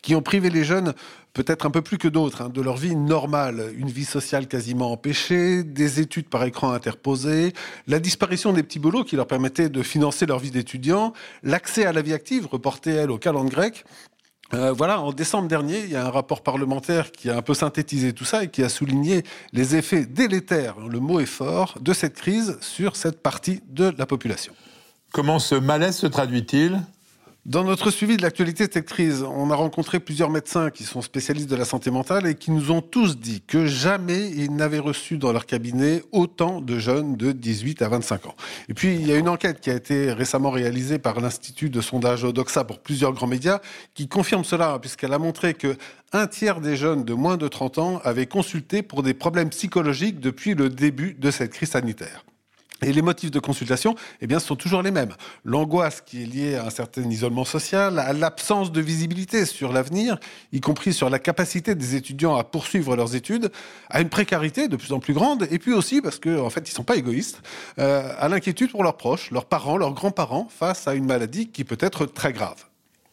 qui 0.00 0.14
ont 0.14 0.22
privé 0.22 0.48
les 0.48 0.64
jeunes 0.64 0.94
peut-être 1.34 1.66
un 1.66 1.70
peu 1.70 1.82
plus 1.82 1.98
que 1.98 2.08
d'autres, 2.08 2.40
hein, 2.40 2.48
de 2.48 2.62
leur 2.62 2.78
vie 2.78 2.96
normale, 2.96 3.74
une 3.76 3.90
vie 3.90 4.06
sociale 4.06 4.48
quasiment 4.48 4.90
empêchée, 4.90 5.62
des 5.62 6.00
études 6.00 6.30
par 6.30 6.42
écran 6.44 6.72
interposées, 6.72 7.52
la 7.88 7.98
disparition 7.98 8.54
des 8.54 8.62
petits 8.62 8.78
boulots 8.78 9.04
qui 9.04 9.16
leur 9.16 9.26
permettaient 9.26 9.68
de 9.68 9.82
financer 9.82 10.24
leur 10.24 10.38
vie 10.38 10.50
d'étudiant, 10.50 11.12
l'accès 11.42 11.84
à 11.84 11.92
la 11.92 12.00
vie 12.00 12.14
active 12.14 12.46
reporté, 12.46 12.90
elle, 12.92 13.10
au 13.10 13.18
calendrier 13.18 13.50
grec, 13.50 13.84
euh, 14.52 14.72
voilà, 14.72 15.00
en 15.00 15.12
décembre 15.12 15.48
dernier, 15.48 15.80
il 15.84 15.90
y 15.90 15.96
a 15.96 16.04
un 16.04 16.10
rapport 16.10 16.42
parlementaire 16.42 17.12
qui 17.12 17.30
a 17.30 17.36
un 17.36 17.42
peu 17.42 17.54
synthétisé 17.54 18.12
tout 18.12 18.24
ça 18.24 18.44
et 18.44 18.48
qui 18.48 18.62
a 18.62 18.68
souligné 18.68 19.22
les 19.52 19.76
effets 19.76 20.06
délétères, 20.06 20.76
le 20.80 20.98
mot 20.98 21.20
est 21.20 21.26
fort, 21.26 21.78
de 21.80 21.92
cette 21.92 22.14
crise 22.14 22.58
sur 22.60 22.96
cette 22.96 23.22
partie 23.22 23.62
de 23.68 23.92
la 23.96 24.06
population. 24.06 24.52
Comment 25.12 25.38
ce 25.38 25.54
malaise 25.54 25.96
se 25.96 26.06
traduit-il? 26.06 26.80
Dans 27.46 27.64
notre 27.64 27.90
suivi 27.90 28.18
de 28.18 28.22
l'actualité 28.22 28.66
de 28.66 28.72
cette 28.72 28.86
crise, 28.86 29.22
on 29.22 29.50
a 29.50 29.54
rencontré 29.54 29.98
plusieurs 29.98 30.28
médecins 30.28 30.68
qui 30.68 30.84
sont 30.84 31.00
spécialistes 31.00 31.48
de 31.48 31.56
la 31.56 31.64
santé 31.64 31.90
mentale 31.90 32.26
et 32.26 32.34
qui 32.34 32.50
nous 32.50 32.70
ont 32.70 32.82
tous 32.82 33.18
dit 33.18 33.40
que 33.40 33.64
jamais 33.64 34.28
ils 34.28 34.54
n'avaient 34.54 34.78
reçu 34.78 35.16
dans 35.16 35.32
leur 35.32 35.46
cabinet 35.46 36.02
autant 36.12 36.60
de 36.60 36.78
jeunes 36.78 37.16
de 37.16 37.32
18 37.32 37.80
à 37.80 37.88
25 37.88 38.26
ans. 38.26 38.34
Et 38.68 38.74
puis, 38.74 38.94
il 38.94 39.06
y 39.06 39.12
a 39.12 39.16
une 39.16 39.28
enquête 39.28 39.60
qui 39.60 39.70
a 39.70 39.74
été 39.74 40.12
récemment 40.12 40.50
réalisée 40.50 40.98
par 40.98 41.18
l'Institut 41.18 41.70
de 41.70 41.80
sondage 41.80 42.24
Odoxa 42.24 42.64
pour 42.64 42.78
plusieurs 42.78 43.14
grands 43.14 43.26
médias 43.26 43.60
qui 43.94 44.06
confirme 44.06 44.44
cela, 44.44 44.78
puisqu'elle 44.78 45.14
a 45.14 45.18
montré 45.18 45.54
que 45.54 45.78
un 46.12 46.26
tiers 46.26 46.60
des 46.60 46.76
jeunes 46.76 47.04
de 47.04 47.14
moins 47.14 47.38
de 47.38 47.48
30 47.48 47.78
ans 47.78 48.00
avaient 48.04 48.26
consulté 48.26 48.82
pour 48.82 49.02
des 49.02 49.14
problèmes 49.14 49.48
psychologiques 49.48 50.20
depuis 50.20 50.54
le 50.54 50.68
début 50.68 51.14
de 51.14 51.30
cette 51.30 51.52
crise 51.52 51.70
sanitaire. 51.70 52.22
Et 52.82 52.92
les 52.92 53.02
motifs 53.02 53.30
de 53.30 53.38
consultation, 53.38 53.94
eh 54.20 54.26
bien, 54.26 54.38
sont 54.38 54.56
toujours 54.56 54.82
les 54.82 54.90
mêmes. 54.90 55.14
L'angoisse 55.44 56.00
qui 56.00 56.22
est 56.22 56.26
liée 56.26 56.56
à 56.56 56.66
un 56.66 56.70
certain 56.70 57.02
isolement 57.02 57.44
social, 57.44 57.98
à 57.98 58.12
l'absence 58.12 58.72
de 58.72 58.80
visibilité 58.80 59.44
sur 59.44 59.72
l'avenir, 59.72 60.18
y 60.52 60.60
compris 60.60 60.92
sur 60.92 61.10
la 61.10 61.18
capacité 61.18 61.74
des 61.74 61.94
étudiants 61.94 62.36
à 62.36 62.44
poursuivre 62.44 62.96
leurs 62.96 63.14
études, 63.14 63.50
à 63.90 64.00
une 64.00 64.08
précarité 64.08 64.68
de 64.68 64.76
plus 64.76 64.92
en 64.92 65.00
plus 65.00 65.14
grande, 65.14 65.46
et 65.50 65.58
puis 65.58 65.72
aussi 65.72 66.00
parce 66.00 66.18
qu'en 66.18 66.46
en 66.46 66.50
fait, 66.50 66.68
ils 66.68 66.72
sont 66.72 66.84
pas 66.84 66.96
égoïstes, 66.96 67.42
euh, 67.78 68.12
à 68.18 68.28
l'inquiétude 68.28 68.70
pour 68.70 68.82
leurs 68.82 68.96
proches, 68.96 69.30
leurs 69.30 69.46
parents, 69.46 69.76
leurs 69.76 69.92
grands-parents, 69.92 70.48
face 70.50 70.88
à 70.88 70.94
une 70.94 71.06
maladie 71.06 71.48
qui 71.48 71.64
peut 71.64 71.78
être 71.80 72.06
très 72.06 72.32
grave. 72.32 72.64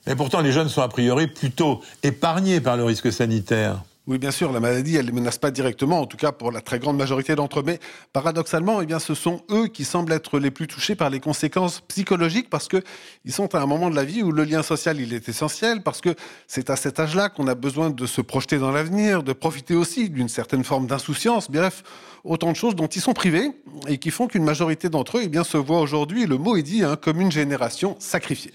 Et 0.08 0.16
pourtant, 0.16 0.42
les 0.42 0.54
jeunes 0.54 0.70
sont 0.70 0.82
a 0.82 0.88
priori 0.88 1.28
plutôt 1.28 1.82
épargnés 2.02 2.62
par 2.62 2.78
le 2.78 2.86
risque 2.86 3.12
sanitaire. 3.12 3.84
Oui, 4.08 4.20
bien 4.20 4.32
sûr, 4.32 4.54
la 4.54 4.62
maladie, 4.62 4.96
elle 4.96 5.02
ne 5.02 5.08
les 5.08 5.16
menace 5.16 5.38
pas 5.38 5.52
directement, 5.52 6.00
en 6.00 6.06
tout 6.06 6.16
cas 6.16 6.32
pour 6.32 6.54
la 6.54 6.62
très 6.62 6.80
grande 6.80 6.96
majorité 6.96 7.36
d'entre 7.36 7.60
eux. 7.60 7.64
Mais 7.66 7.78
paradoxalement, 8.14 8.82
eh 8.82 8.86
bien, 8.86 9.00
ce 9.00 9.14
sont 9.14 9.42
eux 9.52 9.68
qui 9.68 9.84
semblent 9.84 10.14
être 10.14 10.40
les 10.40 10.50
plus 10.50 10.66
touchés 10.66 10.96
par 10.96 11.10
les 11.10 11.20
conséquences 11.20 11.82
psychologiques 11.90 12.50
parce 12.50 12.70
que 12.70 12.82
ils 13.26 13.34
sont 13.34 13.54
à 13.54 13.60
un 13.60 13.66
moment 13.66 13.90
de 13.90 13.98
la 13.98 14.06
vie 14.06 14.24
où 14.24 14.32
le 14.32 14.46
lien 14.46 14.64
social, 14.64 15.02
il 15.02 15.14
est 15.14 15.28
essentiel 15.28 15.84
parce 15.84 16.00
que 16.00 16.16
c'est 16.48 16.70
à 16.70 16.78
cet 16.78 17.02
âge-là 17.02 17.28
qu'on 17.28 17.48
a 17.48 17.56
besoin 17.56 17.90
de 17.90 18.06
se 18.06 18.22
projeter 18.22 18.60
dans 18.60 18.72
l'avenir, 18.72 19.24
de 19.24 19.34
profiter 19.34 19.76
aussi 19.76 20.10
d'une 20.10 20.30
certaine 20.30 20.64
forme 20.64 20.88
d'insouciance. 20.88 21.52
Bref, 21.52 21.84
autant 22.24 22.54
de 22.54 22.56
choses 22.56 22.76
dont 22.76 22.88
ils 22.88 23.02
sont 23.02 23.14
privés 23.14 23.52
et 23.90 23.98
qui 23.98 24.12
font 24.12 24.28
qu'une 24.28 24.46
majorité 24.46 24.88
d'entre 24.88 25.18
eux, 25.18 25.22
eh 25.26 25.28
bien, 25.28 25.44
se 25.44 25.58
voit 25.58 25.82
aujourd'hui, 25.82 26.26
le 26.26 26.38
mot 26.38 26.56
est 26.56 26.64
dit, 26.64 26.82
hein, 26.82 26.96
comme 26.96 27.20
une 27.20 27.32
génération 27.32 27.98
sacrifiée. 28.00 28.54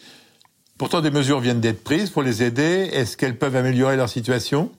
Pourtant, 0.79 1.03
des 1.03 1.11
mesures 1.11 1.41
viennent 1.41 1.61
d'être 1.61 1.85
prises 1.85 2.09
pour 2.09 2.23
les 2.23 2.43
aider. 2.43 2.89
Est-ce 2.91 3.19
qu'elles 3.19 3.37
peuvent 3.37 3.57
améliorer 3.57 3.97
leur 3.97 4.09
situation? 4.09 4.71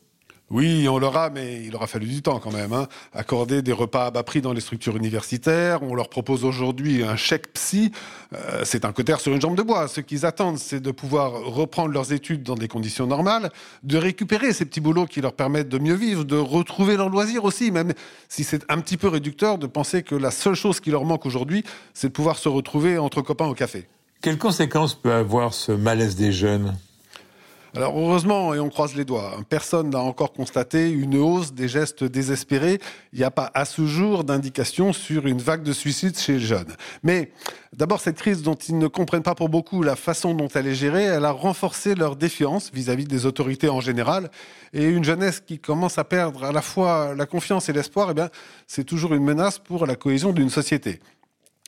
Oui, 0.54 0.88
on 0.88 1.00
l'aura, 1.00 1.32
mais 1.32 1.64
il 1.66 1.76
aura 1.76 1.88
fallu 1.88 2.06
du 2.06 2.22
temps 2.22 2.38
quand 2.38 2.52
même. 2.52 2.74
Hein. 2.74 2.88
Accorder 3.12 3.64
des 3.64 3.72
repas 3.72 4.06
à 4.06 4.12
bas 4.12 4.22
prix 4.22 4.40
dans 4.40 4.54
les 4.54 4.62
structures 4.62 4.96
universitaires. 4.96 5.82
On 5.82 5.96
leur 5.96 6.10
propose 6.10 6.46
aujourd'hui 6.46 7.04
un 7.04 7.16
chèque 7.16 7.52
psy. 7.54 7.92
Euh, 8.36 8.62
c'est 8.64 8.86
un 8.86 8.92
cotère 8.92 9.20
sur 9.20 9.34
une 9.34 9.42
jambe 9.42 9.56
de 9.56 9.64
bois. 9.64 9.88
Ce 9.88 10.00
qu'ils 10.00 10.28
attendent, 10.28 10.60
c'est 10.60 10.80
de 10.80 10.92
pouvoir 10.92 11.32
reprendre 11.44 11.92
leurs 11.92 12.14
études 12.14 12.44
dans 12.44 12.54
des 12.54 12.68
conditions 12.68 13.08
normales, 13.08 13.50
de 13.82 13.98
récupérer 13.98 14.54
ces 14.54 14.66
petits 14.66 14.80
boulots 14.80 15.08
qui 15.08 15.22
leur 15.22 15.34
permettent 15.34 15.70
de 15.70 15.80
mieux 15.80 15.96
vivre, 15.96 16.24
de 16.24 16.38
retrouver 16.38 16.98
leur 16.98 17.10
loisir 17.10 17.46
aussi, 17.46 17.72
même 17.72 17.92
si 18.30 18.44
c'est 18.44 18.64
un 18.70 18.80
petit 18.80 18.98
peu 18.98 19.08
réducteur 19.08 19.58
de 19.58 19.66
penser 19.66 20.04
que 20.04 20.14
la 20.14 20.30
seule 20.30 20.54
chose 20.54 20.80
qui 20.80 20.92
leur 20.92 21.04
manque 21.04 21.26
aujourd'hui, 21.26 21.64
c'est 21.96 22.10
de 22.10 22.14
pouvoir 22.14 22.38
se 22.38 22.48
retrouver 22.48 23.00
entre 23.00 23.24
copains 23.24 23.48
au 23.48 23.56
café. 23.56 23.88
Quelles 24.22 24.38
conséquences 24.38 24.94
peut 24.94 25.14
avoir 25.14 25.56
ce 25.56 25.72
malaise 25.72 26.16
des 26.16 26.32
jeunes? 26.32 26.76
Alors 27.76 27.98
heureusement, 27.98 28.54
et 28.54 28.60
on 28.60 28.70
croise 28.70 28.94
les 28.94 29.04
doigts, 29.04 29.34
hein, 29.36 29.44
personne 29.50 29.90
n'a 29.90 30.00
encore 30.00 30.32
constaté 30.32 30.92
une 30.92 31.16
hausse 31.16 31.54
des 31.54 31.68
gestes 31.68 32.04
désespérés. 32.04 32.80
Il 33.14 33.20
n'y 33.20 33.26
a 33.26 33.32
pas 33.32 33.50
à 33.56 33.66
ce 33.66 33.88
jour 33.88 34.24
d'indication 34.24 34.94
sur 34.94 35.26
une 35.26 35.40
vague 35.40 35.64
de 35.64 35.74
suicides 35.74 36.16
chez 36.16 36.34
les 36.34 36.40
jeunes. 36.40 36.76
Mais 37.02 37.32
d'abord, 37.76 38.00
cette 38.00 38.18
crise 38.18 38.44
dont 38.44 38.54
ils 38.54 38.78
ne 38.78 38.86
comprennent 38.86 39.24
pas 39.24 39.34
pour 39.34 39.50
beaucoup 39.50 39.82
la 39.82 39.96
façon 39.96 40.36
dont 40.36 40.50
elle 40.50 40.68
est 40.68 40.76
gérée, 40.76 41.06
elle 41.06 41.26
a 41.26 41.32
renforcé 41.32 41.96
leur 41.96 42.16
défiance 42.16 42.70
vis-à-vis 42.72 43.06
des 43.06 43.26
autorités 43.26 43.70
en 43.70 43.82
général. 43.82 44.30
Et 44.74 44.86
une 44.86 45.04
jeunesse 45.04 45.40
qui 45.40 45.58
commence 45.58 45.98
à 45.98 46.04
perdre 46.04 46.44
à 46.44 46.52
la 46.52 46.62
fois 46.62 47.16
la 47.16 47.26
confiance 47.26 47.70
et 47.70 47.74
l'espoir, 47.74 48.10
eh 48.12 48.14
bien, 48.14 48.30
c'est 48.68 48.84
toujours 48.84 49.16
une 49.16 49.24
menace 49.24 49.58
pour 49.58 49.88
la 49.88 49.96
cohésion 49.96 50.32
d'une 50.32 50.52
société. 50.52 51.00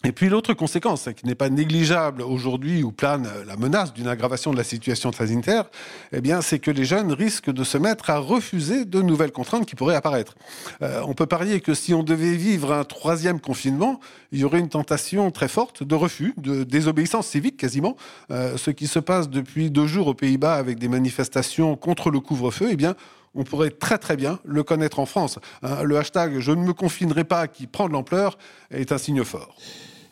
Et 0.06 0.12
puis 0.12 0.30
l'autre 0.30 0.54
conséquence, 0.54 1.10
qui 1.18 1.26
n'est 1.26 1.34
pas 1.34 1.50
négligeable 1.50 2.22
aujourd'hui 2.22 2.84
où 2.84 2.92
plane 2.92 3.28
la 3.48 3.56
menace 3.56 3.92
d'une 3.92 4.08
aggravation 4.08 4.52
de 4.52 4.58
la 4.58 4.64
situation 4.64 5.12
sanitaire, 5.12 5.66
eh 6.12 6.22
bien, 6.22 6.42
c'est 6.42 6.60
que 6.60 6.70
les 6.70 6.86
jeunes 6.86 7.12
risquent 7.12 7.52
de 7.52 7.64
se 7.64 7.80
mettre 7.80 8.12
à 8.12 8.20
refuser 8.20 8.86
de 8.86 9.02
nouvelles 9.02 9.32
contraintes 9.32 9.66
qui 9.66 9.74
pourraient 9.74 9.96
apparaître. 9.96 10.36
Euh, 10.84 11.02
on 11.08 11.16
peut 11.16 11.26
parier 11.26 11.60
que 11.60 11.74
si 11.74 11.96
on 11.96 12.04
devait 12.04 12.36
vivre 12.36 12.72
un 12.72 12.84
troisième 12.84 13.40
confinement, 13.40 14.00
il 14.32 14.38
y 14.38 14.44
aurait 14.44 14.60
une 14.60 14.70
tentation 14.70 15.32
très 15.32 15.48
forte 15.48 15.82
de 15.82 15.96
refus, 15.96 16.36
de 16.38 16.64
désobéissance 16.64 17.26
civique 17.26 17.58
quasiment. 17.58 17.98
Euh, 18.30 18.58
ce 18.58 18.70
qui 18.70 18.86
se 18.86 19.00
passe 19.00 19.28
depuis 19.28 19.72
deux 19.72 19.88
jours 19.88 20.06
aux 20.06 20.14
Pays-Bas 20.14 20.54
avec 20.54 20.78
des 20.78 20.88
manifestations 20.88 21.76
contre 21.76 22.12
le 22.12 22.20
couvre-feu, 22.20 22.68
eh 22.70 22.76
bien, 22.76 22.94
on 23.34 23.44
pourrait 23.44 23.72
très 23.72 23.98
très 23.98 24.16
bien 24.16 24.38
le 24.46 24.62
connaître 24.62 25.00
en 25.00 25.08
France. 25.08 25.40
Hein, 25.64 25.82
le 25.82 25.98
hashtag 25.98 26.38
Je 26.38 26.52
ne 26.52 26.64
me 26.64 26.74
confinerai 26.74 27.24
pas 27.24 27.48
qui 27.48 27.66
prend 27.66 27.88
de 27.88 27.94
l'ampleur 27.94 28.38
est 28.70 28.92
un 28.92 29.00
signe 29.00 29.24
fort. 29.24 29.56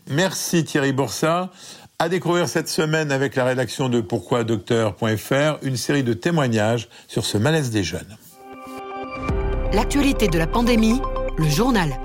Merci 0.10 0.64
Thierry 0.64 0.94
Boursa. 0.94 1.50
À 2.00 2.10
découvrir 2.10 2.50
cette 2.50 2.68
semaine 2.68 3.12
avec 3.12 3.36
la 3.36 3.46
rédaction 3.46 3.88
de 3.88 4.02
pourquoidocteur.fr 4.02 5.58
une 5.62 5.78
série 5.78 6.04
de 6.04 6.14
témoignages 6.14 6.90
sur 7.08 7.24
ce 7.26 7.38
malaise 7.38 7.70
des 7.70 7.84
jeunes. 7.84 8.18
L'actualité 9.72 10.28
de 10.28 10.38
la 10.38 10.48
pandémie, 10.48 11.00
le 11.38 11.48
journal. 11.48 11.98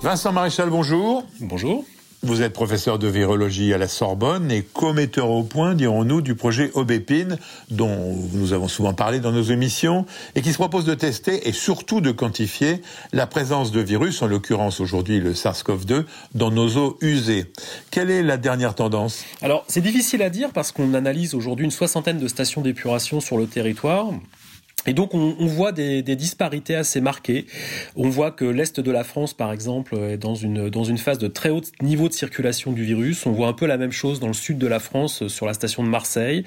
Vincent 0.00 0.32
Maréchal, 0.32 0.70
bonjour. 0.70 1.24
Bonjour. 1.40 1.84
Vous 2.22 2.42
êtes 2.42 2.52
professeur 2.52 2.98
de 2.98 3.08
virologie 3.08 3.72
à 3.72 3.78
la 3.78 3.88
Sorbonne 3.88 4.52
et 4.52 4.60
commetteur 4.60 5.30
au 5.30 5.42
point, 5.42 5.74
dirons-nous, 5.74 6.20
du 6.20 6.34
projet 6.34 6.70
Obépine, 6.74 7.38
dont 7.70 8.14
nous 8.34 8.52
avons 8.52 8.68
souvent 8.68 8.92
parlé 8.92 9.20
dans 9.20 9.32
nos 9.32 9.42
émissions, 9.42 10.04
et 10.34 10.42
qui 10.42 10.52
se 10.52 10.58
propose 10.58 10.84
de 10.84 10.92
tester 10.92 11.48
et 11.48 11.52
surtout 11.52 12.02
de 12.02 12.10
quantifier 12.10 12.82
la 13.14 13.26
présence 13.26 13.72
de 13.72 13.80
virus, 13.80 14.20
en 14.20 14.26
l'occurrence 14.26 14.80
aujourd'hui 14.80 15.18
le 15.18 15.32
SARS-CoV-2, 15.32 16.04
dans 16.34 16.50
nos 16.50 16.76
eaux 16.76 16.98
usées. 17.00 17.46
Quelle 17.90 18.10
est 18.10 18.22
la 18.22 18.36
dernière 18.36 18.74
tendance? 18.74 19.24
Alors, 19.40 19.64
c'est 19.66 19.80
difficile 19.80 20.20
à 20.20 20.28
dire 20.28 20.50
parce 20.52 20.72
qu'on 20.72 20.92
analyse 20.92 21.34
aujourd'hui 21.34 21.64
une 21.64 21.70
soixantaine 21.70 22.18
de 22.18 22.28
stations 22.28 22.60
d'épuration 22.60 23.20
sur 23.20 23.38
le 23.38 23.46
territoire. 23.46 24.08
Et 24.86 24.94
donc 24.94 25.14
on, 25.14 25.36
on 25.38 25.46
voit 25.46 25.72
des, 25.72 26.02
des, 26.02 26.16
disparités 26.16 26.74
assez 26.74 27.00
marquées. 27.00 27.46
On 27.96 28.08
voit 28.08 28.30
que 28.30 28.46
l'est 28.46 28.80
de 28.80 28.90
la 28.90 29.04
France, 29.04 29.34
par 29.34 29.52
exemple, 29.52 29.94
est 29.96 30.16
dans 30.16 30.34
une 30.34 30.70
dans 30.70 30.84
une 30.84 30.96
phase 30.96 31.18
de 31.18 31.28
très 31.28 31.50
haut 31.50 31.60
niveau 31.82 32.08
de 32.08 32.14
circulation 32.14 32.72
du 32.72 32.84
virus. 32.84 33.26
On 33.26 33.32
voit 33.32 33.48
un 33.48 33.52
peu 33.52 33.66
la 33.66 33.76
même 33.76 33.92
chose 33.92 34.20
dans 34.20 34.26
le 34.26 34.32
sud 34.32 34.56
de 34.56 34.66
la 34.66 34.78
France, 34.78 35.28
sur 35.28 35.44
la 35.44 35.52
station 35.52 35.82
de 35.82 35.88
Marseille. 35.88 36.44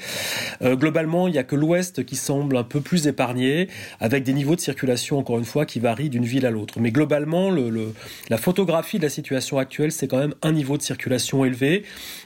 Euh, 0.63 0.76
globalement, 0.76 1.28
il 1.28 1.32
n'y 1.32 1.38
a 1.38 1.43
que 1.43 1.56
l'ouest 1.56 2.04
qui 2.06 2.15
semble 2.15 2.58
un 2.58 2.63
peu 2.63 2.82
plus 2.82 3.06
épargné, 3.06 3.67
avec 4.00 4.24
des 4.24 4.34
niveaux 4.34 4.56
de 4.56 4.62
circulation 4.62 5.19
encore 5.19 5.38
une 5.38 5.46
fois 5.46 5.65
qui 5.65 5.80
varient 5.80 6.10
d'une 6.10 6.26
ville 6.26 6.48
à 6.48 6.52
l'autre. 6.52 6.80
Mais 6.80 6.91
globalement, 6.91 7.52
le, 7.52 7.69
le, 7.69 7.93
la 8.30 8.38
photographie 8.38 8.98
de 8.98 9.04
la 9.04 9.10
situation 9.10 9.60
actuelle, 9.60 9.91
c'est 9.91 10.08
quand 10.08 10.17
même 10.17 10.34
un 10.41 10.54
niveau 10.54 10.78
de 10.78 10.82
circulation 10.82 11.46
élevé. 11.46 11.84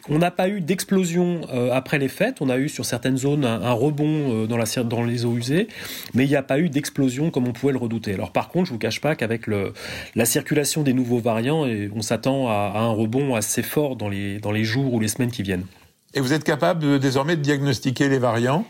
On 0.08 0.20
n'a 0.20 0.32
pas 0.32 0.48
eu 0.48 0.62
d'explosion 0.62 1.42
euh, 1.54 1.72
après 1.72 2.00
les 2.00 2.08
fêtes. 2.08 2.38
On 2.40 2.50
a 2.50 2.58
eu 2.58 2.70
sur 2.70 2.86
certaines 2.86 3.18
zones 3.18 3.44
un, 3.44 3.62
un 3.62 3.74
rebond 3.74 4.44
euh, 4.44 4.48
dans 4.48 4.58
la 4.58 4.68
dans 4.84 5.04
les 5.04 5.26
eaux 5.26 5.36
usées 5.36 5.68
mais 6.14 6.26
il 6.26 6.30
n'y 6.30 6.36
a 6.36 6.44
pas 6.44 6.60
eu 6.60 6.70
d'explosion 6.70 7.32
comme 7.32 7.48
on 7.48 7.54
pouvait 7.54 7.74
le 7.74 7.80
redouter. 7.80 8.14
Alors 8.14 8.32
par 8.32 8.50
contre, 8.50 8.68
je 8.68 8.74
vous 8.74 8.80
cache 8.80 9.02
pas 9.02 9.16
qu'avec 9.16 9.46
la 9.48 10.26
circulation 10.26 10.84
des 10.84 10.94
nouveaux 10.94 11.20
variants, 11.20 11.66
on 11.96 12.02
s'attend 12.02 12.50
à, 12.50 12.74
un 12.76 12.92
rebond 12.92 13.36
assez 13.36 13.64
fort 13.64 13.96
dans 13.96 14.10
les, 14.10 14.64
jours 14.64 14.94
ou 14.94 15.00
les 15.00 15.08
semaines 15.08 15.32
qui 15.32 15.44
viennent. 15.44 15.66
Et 16.14 16.20
vous 16.20 16.34
êtes 16.34 16.44
capable 16.44 16.82
de, 16.82 16.98
désormais 16.98 17.36
de 17.36 17.42
diagnostiquer 17.42 18.10
les 18.10 18.20
variants? 18.20 18.66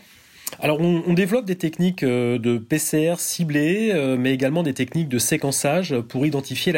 Alors 0.60 0.80
on, 0.80 1.02
on, 1.06 1.14
développe 1.14 1.44
des 1.44 1.56
techniques 1.56 2.02
euh, 2.02 2.38
de 2.38 2.58
PCR 2.58 3.14
ciblées, 3.18 3.90
euh, 3.92 4.16
mais 4.18 4.32
également 4.32 4.62
des 4.62 4.74
techniques 4.74 5.08
de 5.08 5.18
séquençage 5.18 5.94
pour 6.08 6.26
identifier 6.26 6.72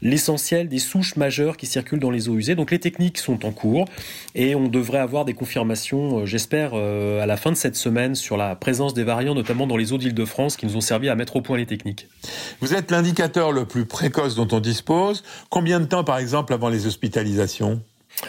l'essentiel 0.00 0.60
la, 0.60 0.64
la, 0.64 0.70
des 0.70 0.78
souches 0.78 1.16
majeures 1.16 1.56
qui 1.56 1.66
circulent 1.66 2.00
dans 2.00 2.10
les 2.10 2.28
eaux 2.28 2.36
usées. 2.36 2.54
Donc 2.54 2.70
les 2.70 2.78
techniques 2.78 3.18
sont 3.18 3.44
en 3.44 3.52
cours 3.52 3.86
et 4.34 4.54
on 4.54 4.68
devrait 4.68 5.00
avoir 5.00 5.24
des 5.24 5.34
confirmations, 5.34 6.20
euh, 6.20 6.26
j'espère, 6.26 6.74
à 6.74 7.26
la 7.26 7.36
fin 7.36 7.50
de 7.50 7.56
cette 7.56 7.76
semaine 7.76 8.14
sur 8.14 8.36
la 8.36 8.56
présence 8.56 8.94
des 8.94 9.04
variants, 9.04 9.34
notamment 9.34 9.66
dans 9.66 9.76
les 9.76 9.92
eaux 9.92 9.98
d'Île-de-France, 9.98 10.56
qui 10.56 10.66
nous 10.66 10.76
ont 10.76 10.80
servi 10.80 11.08
à 11.08 11.14
mettre 11.14 11.36
au 11.36 11.42
point 11.42 11.58
les 11.58 11.66
techniques. 11.66 12.08
Vous 12.60 12.74
êtes 12.74 12.90
l'indicateur 12.90 13.52
le 13.52 13.66
plus 13.66 13.84
précoce 13.84 14.34
dont 14.34 14.48
on 14.52 14.60
dispose. 14.60 15.22
Combien 15.50 15.80
de 15.80 15.86
temps, 15.86 16.04
par 16.04 16.18
exemple, 16.18 16.52
avant 16.54 16.68
les 16.68 16.86
hospitalisations? 16.86 17.82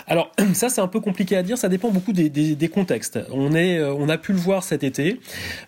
Alors 0.07 0.31
ça 0.53 0.69
c'est 0.69 0.81
un 0.81 0.87
peu 0.87 0.99
compliqué 0.99 1.35
à 1.35 1.43
dire, 1.43 1.57
ça 1.57 1.69
dépend 1.69 1.89
beaucoup 1.89 2.13
des, 2.13 2.69
contextes. 2.73 3.17
Euh, 3.17 3.95
on 3.97 4.09
a 4.09 4.17
pu 4.17 4.33
le 4.33 4.39
voir 4.39 4.63
cet 4.63 4.83
été, 4.83 5.19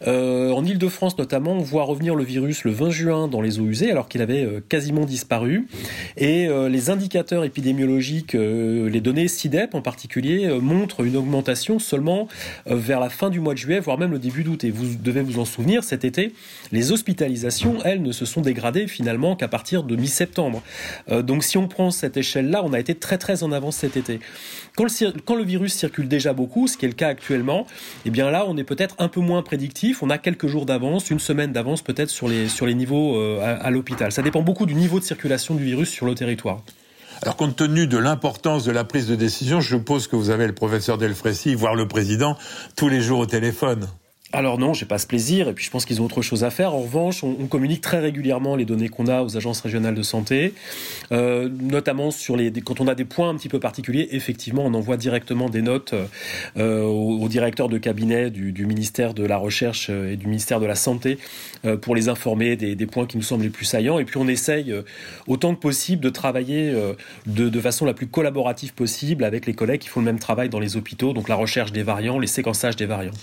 euh, 0.08 0.52
en 0.52 0.66
Ile-de-France 0.66 1.18
notamment, 1.18 1.54
on 1.54 1.62
voit 1.62 1.84
revenir 1.84 2.16
le 2.16 2.24
virus 2.24 2.64
le 2.64 2.72
20 2.72 2.90
juin 2.90 3.28
dans 3.28 3.42
les 3.42 3.60
eaux 3.60 3.66
usées 3.66 3.92
alors 3.92 4.08
qu'il 4.08 4.22
avait 4.22 4.44
euh, 4.44 4.62
quasiment 4.68 5.06
disparu. 5.06 5.68
Et 6.18 6.48
les 6.70 6.90
indicateurs 6.90 7.44
épidémiologiques, 7.44 8.34
les 8.34 9.02
données 9.02 9.28
CIDEP 9.28 9.76
en 9.76 9.82
particulier, 9.82 10.48
montrent 10.60 11.02
une 11.02 11.18
augmentation 11.18 11.80
seulement 11.80 12.28
vers 12.66 13.00
la 13.00 13.10
fin 13.10 13.30
du 13.30 13.40
mois 13.40 13.54
de 13.54 13.60
juillet, 13.60 13.80
voire 13.80 13.98
même 13.98 14.12
le 14.12 14.20
début 14.20 14.44
d'août. 14.44 14.64
Et 14.64 14.72
vous 14.72 14.96
devez 14.96 15.22
vous 15.22 15.40
en 15.40 15.46
souvenir, 15.46 15.84
cet 15.84 16.06
été, 16.06 16.34
les 16.72 16.92
hospitalisations, 16.92 17.78
elles, 17.84 18.02
ne 18.02 18.12
se 18.12 18.26
sont 18.26 18.42
dégradées 18.42 18.88
finalement 18.88 19.36
qu'à 19.36 19.48
partir 19.48 19.84
de 19.84 19.96
mi-septembre. 19.96 20.62
donc 21.10 21.44
si 21.44 21.58
on 21.58 21.68
prend 21.68 21.92
cette 21.92 22.18
échelle-là, 22.18 22.64
on 22.64 22.74
a 22.74 22.80
été 22.80 22.96
très 22.96 23.18
très 23.18 23.44
en 23.44 23.52
avance 23.52 23.78
cet 23.78 23.98
été. 23.98 24.05
Quand 24.76 25.36
le, 25.36 25.44
virus 25.44 25.74
circule 25.74 26.08
déjà 26.08 26.34
beaucoup, 26.34 26.68
ce 26.68 26.78
qui 26.78 26.86
est 26.86 26.90
le 26.90 26.96
cas 26.96 27.08
actuellement, 27.08 27.68
eh 28.06 28.10
bien 28.10 28.30
là, 28.30 28.46
on 28.48 28.58
est 28.58 28.64
peut-être 28.64 28.96
un 29.00 29.08
peu 29.08 29.22
moins 29.22 29.42
prédictif. 29.42 30.04
On 30.04 30.10
a 30.10 30.18
quelques 30.18 30.48
jours 30.48 30.66
d'avance, 30.66 31.10
une 31.10 31.20
semaine 31.20 31.52
d'avance 31.52 31.82
peut-être 31.82 32.10
sur 32.10 32.28
les, 32.28 32.50
sur 32.50 32.66
les 32.66 32.76
niveaux 32.76 33.16
euh, 33.16 33.42
à, 33.42 33.66
à 33.66 33.70
l'hôpital. 33.70 34.12
Ça 34.12 34.22
dépend 34.22 34.42
beaucoup 34.42 34.66
du 34.66 34.76
niveau 34.76 35.00
de 35.00 35.06
circulation 35.06 35.56
du 35.56 35.64
virus 35.64 35.90
sur 35.90 36.06
le 36.06 36.16
territoire. 36.16 36.62
Alors, 37.22 37.38
compte 37.38 37.56
tenu 37.56 37.88
de 37.88 37.98
l'importance 37.98 38.66
de 38.66 38.72
la 38.72 38.84
prise 38.84 39.08
de 39.08 39.16
décision, 39.16 39.62
je 39.62 39.78
suppose 39.78 40.08
que 40.08 40.16
vous 40.16 40.30
avez 40.30 40.48
le 40.48 40.54
professeur 40.54 40.98
Delfrécy, 40.98 41.56
voire 41.56 41.76
le 41.76 41.88
président, 41.88 42.38
tous 42.76 42.90
les 42.90 43.02
jours 43.02 43.20
au 43.20 43.26
téléphone. 43.26 43.88
Alors 44.36 44.60
non, 44.60 44.74
j'ai 44.74 44.86
pas 44.86 44.98
ce 44.98 45.08
plaisir, 45.08 45.48
et 45.48 45.54
puis 45.54 45.64
je 45.64 45.72
pense 45.72 45.86
qu'ils 45.86 46.02
ont 46.02 46.06
autre 46.06 46.22
chose 46.22 46.44
à 46.44 46.50
faire. 46.50 46.74
En 46.74 46.82
revanche, 46.82 47.24
on, 47.24 47.48
communique 47.48 47.80
très 47.80 48.00
régulièrement 48.00 48.58
les 48.58 48.66
données 48.66 48.90
qu'on 48.90 49.08
a 49.08 49.24
aux 49.24 49.38
agences 49.38 49.62
régionales 49.62 49.96
de 49.96 50.02
santé, 50.02 50.54
euh, 51.14 51.50
notamment 51.62 52.12
sur 52.12 52.36
les 52.36 52.52
quand 52.52 52.82
on 52.82 52.88
a 52.88 52.96
des 52.96 53.06
points 53.06 53.30
un 53.30 53.36
petit 53.36 53.48
peu 53.48 53.62
particuliers. 53.62 54.10
Effectivement, 54.12 54.66
on 54.66 54.74
envoie 54.74 54.98
directement 54.98 55.50
des 55.50 55.62
notes 55.62 55.96
euh, 56.58 56.84
au, 56.84 57.28
directeur 57.30 57.70
de 57.70 57.78
cabinet 57.78 58.30
du, 58.30 58.66
ministère 58.66 59.14
de 59.14 59.24
la 59.24 59.38
Recherche 59.38 59.90
et 59.90 60.18
du 60.18 60.28
ministère 60.28 60.60
de 60.60 60.66
la 60.66 60.76
Santé 60.76 61.18
euh, 61.66 61.78
pour 61.78 61.96
les 61.96 62.10
informer 62.10 62.56
des, 62.56 62.86
points 62.86 63.06
qui 63.06 63.18
nous 63.18 63.24
semblent 63.24 63.44
les 63.44 63.50
plus 63.50 63.66
saillants. 63.66 64.00
Et 64.00 64.06
puis 64.06 64.18
on 64.18 64.28
essaye 64.28 64.72
euh, 64.72 64.82
autant 65.28 65.56
que 65.56 65.60
possible 65.60 66.04
de 66.04 66.10
travailler 66.10 66.72
euh, 66.72 66.94
de 67.26 67.60
façon 67.60 67.86
la 67.86 67.94
plus 67.94 68.08
collaborative 68.08 68.74
possible 68.74 69.24
avec 69.24 69.46
les 69.46 69.54
collègues 69.54 69.82
qui 69.82 69.88
font 69.88 70.02
le 70.02 70.06
même 70.06 70.20
travail 70.20 70.50
dans 70.50 70.60
les 70.60 70.78
hôpitaux, 70.78 71.14
donc 71.14 71.30
la 71.30 71.36
recherche 71.36 71.72
des 71.72 71.84
variants, 71.84 72.20
les 72.20 72.28
séquençages 72.28 72.76
des 72.76 72.86
variants. 72.86 73.14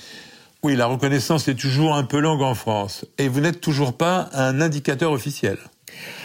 Oui, 0.65 0.77
la 0.77 0.87
reconnaissance 0.87 1.49
est 1.49 1.57
toujours 1.57 1.97
un 1.97 2.05
peu 2.05 2.21
longue 2.21 2.43
en 2.43 2.55
France. 2.55 3.05
Et 3.19 3.27
vous 3.27 3.41
n'êtes 3.41 3.61
toujours 3.61 3.97
pas 3.97 4.31
un 4.33 4.61
indicateur 4.61 5.11
officiel. 5.11 5.59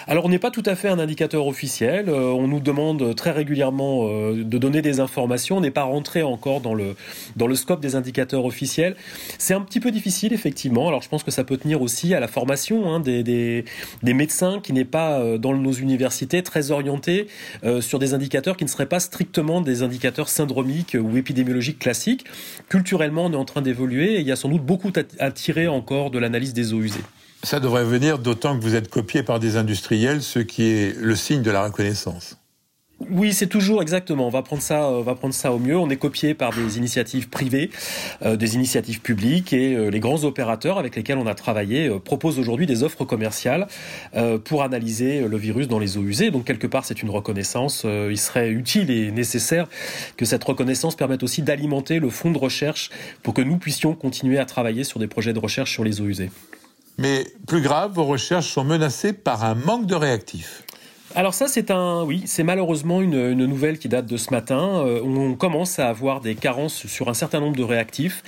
Alors 0.09 0.23
on 0.25 0.29
n'est 0.29 0.39
pas 0.39 0.51
tout 0.51 0.63
à 0.65 0.75
fait 0.75 0.87
un 0.87 0.99
indicateur 0.99 1.47
officiel. 1.47 2.07
Euh, 2.07 2.31
on 2.31 2.47
nous 2.47 2.61
demande 2.61 3.13
très 3.15 3.31
régulièrement 3.31 4.07
euh, 4.07 4.43
de 4.43 4.57
donner 4.57 4.81
des 4.81 5.01
informations. 5.01 5.57
On 5.57 5.61
n'est 5.61 5.69
pas 5.71 5.83
rentré 5.83 6.23
encore 6.23 6.61
dans 6.61 6.73
le 6.73 6.95
dans 7.35 7.47
le 7.47 7.55
scope 7.55 7.81
des 7.81 7.95
indicateurs 7.95 8.45
officiels. 8.45 8.95
C'est 9.37 9.53
un 9.53 9.59
petit 9.59 9.81
peu 9.81 9.91
difficile 9.91 10.31
effectivement. 10.31 10.87
Alors 10.87 11.01
je 11.01 11.09
pense 11.09 11.23
que 11.23 11.31
ça 11.31 11.43
peut 11.43 11.57
tenir 11.57 11.81
aussi 11.81 12.13
à 12.13 12.21
la 12.21 12.29
formation 12.29 12.89
hein, 12.89 13.01
des, 13.01 13.21
des, 13.23 14.13
médecins 14.13 14.61
qui 14.63 14.71
n'est 14.71 14.85
pas 14.85 15.19
euh, 15.19 15.37
dans 15.37 15.53
nos 15.53 15.73
universités 15.73 16.41
très 16.41 16.71
orientés 16.71 17.27
sur 17.81 17.99
des 17.99 18.13
indicateurs 18.13 18.55
qui 18.57 18.63
ne 18.63 18.69
seraient 18.69 18.87
pas 18.87 18.99
strictement 18.99 19.61
des 19.61 19.83
indicateurs 19.83 20.29
syndromiques 20.29 20.95
ou 20.99 21.17
épidémiologiques 21.17 21.79
classiques. 21.79 22.25
Culturellement, 22.69 23.25
on 23.25 23.33
est 23.33 23.37
en 23.37 23.45
train 23.45 23.61
d'évoluer 23.61 24.15
et 24.15 24.19
il 24.19 24.27
y 24.27 24.31
a 24.31 24.35
sans 24.35 24.49
doute 24.49 24.63
beaucoup 24.63 24.91
à 25.19 25.31
tirer 25.31 25.67
encore 25.67 26.11
de 26.11 26.19
l'analyse 26.19 26.53
des 26.53 26.73
eaux 26.73 26.81
usées. 26.81 27.03
Ça 27.43 27.59
devrait 27.59 27.85
venir 27.85 28.19
d'autant 28.19 28.57
que 28.57 28.63
vous 28.63 28.75
êtes 28.75 28.89
copié 28.89 29.23
par 29.23 29.39
des 29.39 29.57
industriels, 29.57 30.21
ce 30.21 30.39
qui 30.39 30.63
est 30.63 30.97
le 30.97 31.15
signe 31.15 31.41
de 31.41 31.51
la 31.51 31.63
reconnaissance. 31.63 32.37
Oui, 33.11 33.31
c'est 33.31 33.47
toujours 33.47 33.83
exactement. 33.83 34.25
On 34.25 34.31
va 34.31 34.41
prendre 34.41 34.61
ça, 34.61 34.89
on 34.89 35.03
va 35.03 35.13
prendre 35.13 35.33
ça 35.33 35.51
au 35.53 35.59
mieux. 35.59 35.77
On 35.77 35.87
est 35.89 35.97
copié 35.97 36.33
par 36.33 36.51
des 36.51 36.77
initiatives 36.79 37.29
privées, 37.29 37.69
euh, 38.23 38.35
des 38.35 38.55
initiatives 38.55 39.01
publiques 39.01 39.53
et 39.53 39.75
euh, 39.75 39.89
les 39.89 39.99
grands 39.99 40.23
opérateurs 40.23 40.79
avec 40.79 40.95
lesquels 40.95 41.19
on 41.19 41.27
a 41.27 41.35
travaillé 41.35 41.87
euh, 41.87 41.99
proposent 41.99 42.39
aujourd'hui 42.39 42.65
des 42.65 42.81
offres 42.81 43.05
commerciales 43.05 43.67
euh, 44.15 44.39
pour 44.39 44.63
analyser 44.63 45.27
le 45.27 45.37
virus 45.37 45.67
dans 45.67 45.77
les 45.77 45.97
eaux 45.97 46.03
usées. 46.03 46.31
Donc 46.31 46.45
quelque 46.45 46.65
part, 46.65 46.85
c'est 46.85 47.03
une 47.03 47.11
reconnaissance. 47.11 47.83
Euh, 47.85 48.09
il 48.09 48.17
serait 48.17 48.49
utile 48.49 48.89
et 48.89 49.11
nécessaire 49.11 49.67
que 50.17 50.25
cette 50.25 50.43
reconnaissance 50.43 50.95
permette 50.95 51.21
aussi 51.21 51.43
d'alimenter 51.43 51.99
le 51.99 52.09
fonds 52.09 52.31
de 52.31 52.39
recherche 52.39 52.89
pour 53.21 53.35
que 53.35 53.43
nous 53.43 53.57
puissions 53.57 53.93
continuer 53.93 54.39
à 54.39 54.45
travailler 54.45 54.83
sur 54.83 54.99
des 54.99 55.07
projets 55.07 55.33
de 55.33 55.39
recherche 55.39 55.71
sur 55.71 55.83
les 55.83 56.01
eaux 56.01 56.07
usées. 56.07 56.31
Mais 56.97 57.25
plus 57.45 57.61
grave, 57.61 57.93
vos 57.93 58.05
recherches 58.05 58.51
sont 58.51 58.63
menacées 58.63 59.13
par 59.13 59.43
un 59.43 59.55
manque 59.55 59.85
de 59.85 59.95
réactifs. 59.95 60.63
Alors 61.15 61.33
ça, 61.33 61.47
c'est 61.47 61.71
un, 61.71 62.03
oui, 62.03 62.23
c'est 62.25 62.43
malheureusement 62.43 63.01
une, 63.01 63.33
nouvelle 63.33 63.79
qui 63.79 63.87
date 63.87 64.05
de 64.07 64.17
ce 64.17 64.29
matin. 64.31 64.83
Euh, 64.85 65.01
on 65.03 65.35
commence 65.35 65.79
à 65.79 65.87
avoir 65.87 66.19
des 66.19 66.35
carences 66.35 66.85
sur 66.85 67.07
un 67.07 67.13
certain 67.13 67.39
nombre 67.39 67.55
de 67.55 67.63
réactifs. 67.63 68.23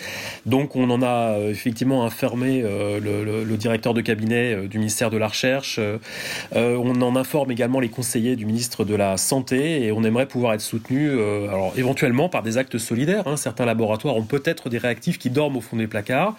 Donc 0.46 0.78
on 0.78 0.90
en 0.90 1.02
a 1.02 1.34
euh, 1.34 1.52
effectivement 1.52 2.06
informé 2.06 2.62
euh, 2.64 3.00
le, 3.00 3.58
directeur 3.58 3.94
de 3.94 4.00
cabinet 4.00 4.68
du 4.68 4.78
ministère 4.78 5.10
de 5.10 5.18
la 5.18 5.28
Recherche. 5.28 5.80
On 6.56 7.02
en 7.02 7.16
informe 7.18 7.52
également 7.52 7.82
les 7.82 7.90
conseillers 7.90 8.38
du 8.38 8.46
ministre 8.46 8.86
de 8.86 8.96
la 8.96 9.18
Santé 9.18 9.84
et 9.84 9.92
on 9.92 10.04
aimerait 10.04 10.28
pouvoir 10.28 10.54
être 10.54 10.62
soutenu, 10.62 11.12
alors 11.12 11.74
éventuellement 11.76 12.30
par 12.30 12.42
des 12.42 12.58
actes 12.58 12.78
solidaires. 12.78 13.28
Hein. 13.28 13.36
Certains 13.36 13.66
laboratoires 13.66 14.16
ont 14.16 14.24
peut-être 14.24 14.70
des 14.70 14.78
réactifs 14.78 15.20
qui 15.20 15.30
dorment 15.30 15.58
au 15.58 15.62
fond 15.62 15.76
des 15.76 15.88
placards. 15.88 16.38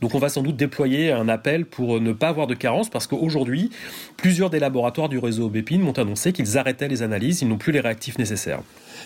Donc 0.00 0.14
on 0.14 0.18
va 0.18 0.28
sans 0.28 0.42
doute 0.42 0.56
déployer 0.56 1.10
un 1.10 1.28
appel 1.28 1.66
pour 1.66 2.00
ne 2.00 2.12
pas 2.12 2.28
avoir 2.28 2.46
de 2.46 2.54
carence 2.54 2.88
parce 2.88 3.08
qu'aujourd'hui, 3.08 3.70
plusieurs 4.16 4.50
des 4.50 4.60
laboratoires 4.60 5.08
du 5.08 5.18
réseau 5.18 5.48
Bépine 5.48 5.79
m'ont 5.80 5.98
annoncé 5.98 6.32
qu'ils 6.32 6.58
arrêtaient 6.58 6.88
les 6.88 7.02
analyses, 7.02 7.42
ils 7.42 7.48
n'ont 7.48 7.58
plus 7.58 7.72
les 7.72 7.80
réactifs 7.80 8.18
nécessaires. 8.18 8.62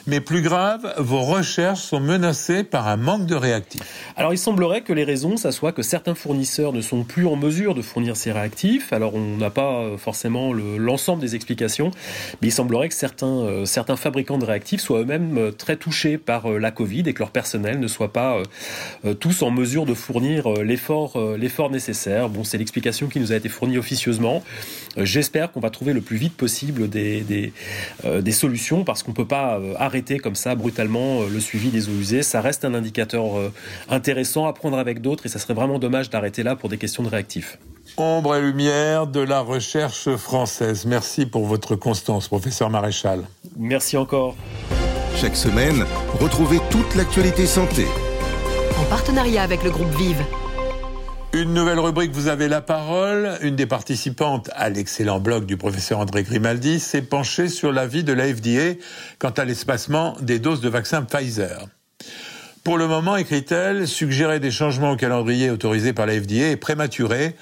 Mais 0.06 0.20
plus 0.20 0.42
grave, 0.42 0.92
vos 0.98 1.22
recherches 1.22 1.80
sont 1.80 2.00
menacées 2.00 2.62
par 2.62 2.88
un 2.88 2.98
manque 2.98 3.24
de 3.24 3.34
réactifs. 3.34 3.80
Alors 4.16 4.34
il 4.34 4.38
semblerait 4.38 4.82
que 4.82 4.92
les 4.92 5.04
raisons, 5.04 5.38
ça 5.38 5.50
soit 5.50 5.72
que 5.72 5.80
certains 5.80 6.14
fournisseurs 6.14 6.74
ne 6.74 6.82
sont 6.82 7.04
plus 7.04 7.26
en 7.26 7.36
mesure 7.36 7.74
de 7.74 7.80
fournir 7.80 8.14
ces 8.14 8.30
réactifs. 8.30 8.92
Alors 8.92 9.14
on 9.14 9.38
n'a 9.38 9.48
pas 9.48 9.80
euh, 9.80 9.96
forcément 9.96 10.52
l'ensemble 10.52 11.22
des 11.22 11.34
explications, 11.34 11.90
mais 12.42 12.48
il 12.48 12.52
semblerait 12.52 12.90
que 12.90 12.94
certains, 12.94 13.26
euh, 13.26 13.64
certains 13.64 13.96
fabricants 13.96 14.36
de 14.36 14.44
réactifs 14.44 14.82
soient 14.82 15.00
eux-mêmes 15.00 15.38
euh, 15.38 15.52
très 15.52 15.76
touchés 15.76 16.18
par 16.18 16.50
la 16.50 16.70
Covid 16.70 17.04
et 17.06 17.14
que 17.14 17.20
leur 17.20 17.30
personnel 17.30 17.80
ne 17.80 17.88
soit 17.88 18.12
pas 18.12 18.42
tous 19.20 19.42
en 19.42 19.50
mesure 19.50 19.86
de 19.86 19.94
fournir 19.94 20.48
l'effort 20.62 21.16
nécessaire. 21.70 22.28
Bon, 22.28 22.44
c'est 22.44 22.58
l'explication 22.58 23.06
qui 23.08 23.20
nous 23.20 23.32
a 23.32 23.36
été 23.36 23.48
fournie 23.48 23.78
officieusement. 23.78 24.42
J'espère 24.96 25.52
qu'on 25.52 25.60
va 25.60 25.70
trouver 25.70 25.92
le 25.92 26.00
plus 26.00 26.16
vite 26.16 26.36
possible 26.36 26.88
des, 26.88 27.22
des, 27.22 27.52
des 28.04 28.32
solutions 28.32 28.84
parce 28.84 29.02
qu'on 29.02 29.12
peut 29.12 29.24
pas 29.24 29.60
arrêter 29.94 30.18
comme 30.18 30.34
ça 30.34 30.56
brutalement 30.56 31.20
le 31.22 31.38
suivi 31.38 31.68
des 31.68 31.88
eaux 31.88 31.92
usées. 31.92 32.24
Ça 32.24 32.40
reste 32.40 32.64
un 32.64 32.74
indicateur 32.74 33.24
intéressant 33.88 34.46
à 34.46 34.52
prendre 34.52 34.76
avec 34.76 35.00
d'autres 35.00 35.24
et 35.26 35.28
ça 35.28 35.38
serait 35.38 35.54
vraiment 35.54 35.78
dommage 35.78 36.10
d'arrêter 36.10 36.42
là 36.42 36.56
pour 36.56 36.68
des 36.68 36.78
questions 36.78 37.04
de 37.04 37.08
réactifs. 37.08 37.58
Ombre 37.96 38.34
et 38.34 38.42
lumière 38.42 39.06
de 39.06 39.20
la 39.20 39.38
recherche 39.38 40.08
française. 40.16 40.84
Merci 40.84 41.26
pour 41.26 41.46
votre 41.46 41.76
constance, 41.76 42.26
professeur 42.26 42.70
Maréchal. 42.70 43.22
Merci 43.56 43.96
encore. 43.96 44.34
Chaque 45.14 45.36
semaine, 45.36 45.84
retrouvez 46.20 46.58
toute 46.70 46.96
l'actualité 46.96 47.46
santé. 47.46 47.86
En 48.76 48.84
partenariat 48.86 49.44
avec 49.44 49.62
le 49.62 49.70
groupe 49.70 49.94
Vive. 49.96 50.24
Une 51.34 51.52
nouvelle 51.52 51.80
rubrique, 51.80 52.12
vous 52.12 52.28
avez 52.28 52.46
la 52.46 52.60
parole. 52.60 53.36
Une 53.42 53.56
des 53.56 53.66
participantes 53.66 54.50
à 54.54 54.70
l'excellent 54.70 55.18
blog 55.18 55.46
du 55.46 55.56
professeur 55.56 55.98
André 55.98 56.22
Grimaldi 56.22 56.78
s'est 56.78 57.02
penchée 57.02 57.48
sur 57.48 57.72
l'avis 57.72 58.04
de 58.04 58.12
la 58.12 58.32
FDA 58.32 58.78
quant 59.18 59.30
à 59.30 59.44
l'espacement 59.44 60.16
des 60.20 60.38
doses 60.38 60.60
de 60.60 60.68
vaccin 60.68 61.02
Pfizer. 61.02 61.66
Pour 62.62 62.78
le 62.78 62.86
moment, 62.86 63.16
écrit-elle, 63.16 63.88
suggérer 63.88 64.38
des 64.38 64.52
changements 64.52 64.92
au 64.92 64.96
calendrier 64.96 65.50
autorisé 65.50 65.92
par 65.92 66.06
la 66.06 66.20
FDA 66.20 66.50
est 66.50 66.56
prématuré 66.56 67.34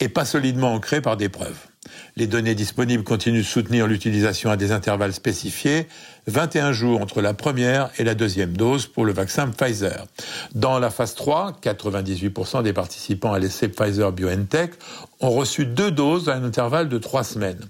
et 0.00 0.08
pas 0.08 0.24
solidement 0.24 0.74
ancré 0.74 1.00
par 1.00 1.16
des 1.16 1.28
preuves. 1.28 1.68
Les 2.16 2.26
données 2.26 2.54
disponibles 2.54 3.04
continuent 3.04 3.38
de 3.38 3.42
soutenir 3.42 3.86
l'utilisation 3.86 4.50
à 4.50 4.56
des 4.56 4.72
intervalles 4.72 5.12
spécifiés, 5.12 5.86
21 6.26 6.72
jours 6.72 7.00
entre 7.00 7.22
la 7.22 7.32
première 7.32 7.90
et 7.98 8.04
la 8.04 8.14
deuxième 8.14 8.56
dose 8.56 8.86
pour 8.86 9.06
le 9.06 9.12
vaccin 9.12 9.48
Pfizer. 9.48 10.06
Dans 10.54 10.78
la 10.78 10.90
phase 10.90 11.14
3, 11.14 11.58
98% 11.62 12.62
des 12.62 12.72
participants 12.72 13.32
à 13.32 13.38
l'essai 13.38 13.68
Pfizer 13.68 14.12
BioNTech 14.12 14.72
ont 15.20 15.30
reçu 15.30 15.66
deux 15.66 15.90
doses 15.90 16.28
à 16.28 16.34
un 16.34 16.44
intervalle 16.44 16.88
de 16.88 16.98
trois 16.98 17.24
semaines. 17.24 17.60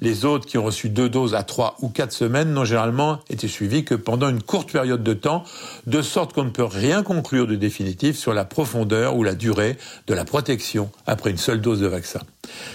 Les 0.00 0.24
autres 0.24 0.46
qui 0.46 0.58
ont 0.58 0.64
reçu 0.64 0.88
deux 0.88 1.08
doses 1.08 1.34
à 1.34 1.42
trois 1.42 1.76
ou 1.80 1.88
quatre 1.88 2.12
semaines 2.12 2.52
n'ont 2.52 2.64
généralement 2.64 3.20
été 3.30 3.48
suivis 3.48 3.84
que 3.84 3.94
pendant 3.94 4.28
une 4.28 4.42
courte 4.42 4.72
période 4.72 5.02
de 5.02 5.14
temps, 5.14 5.44
de 5.86 6.02
sorte 6.02 6.32
qu'on 6.32 6.44
ne 6.44 6.50
peut 6.50 6.64
rien 6.64 7.02
conclure 7.02 7.46
de 7.46 7.54
définitif 7.54 8.18
sur 8.18 8.34
la 8.34 8.44
profondeur 8.44 9.16
ou 9.16 9.22
la 9.22 9.34
durée 9.34 9.76
de 10.06 10.14
la 10.14 10.24
protection 10.24 10.90
après 11.06 11.30
une 11.30 11.38
seule 11.38 11.60
dose 11.60 11.80
de 11.80 11.86
vaccin. 11.86 12.20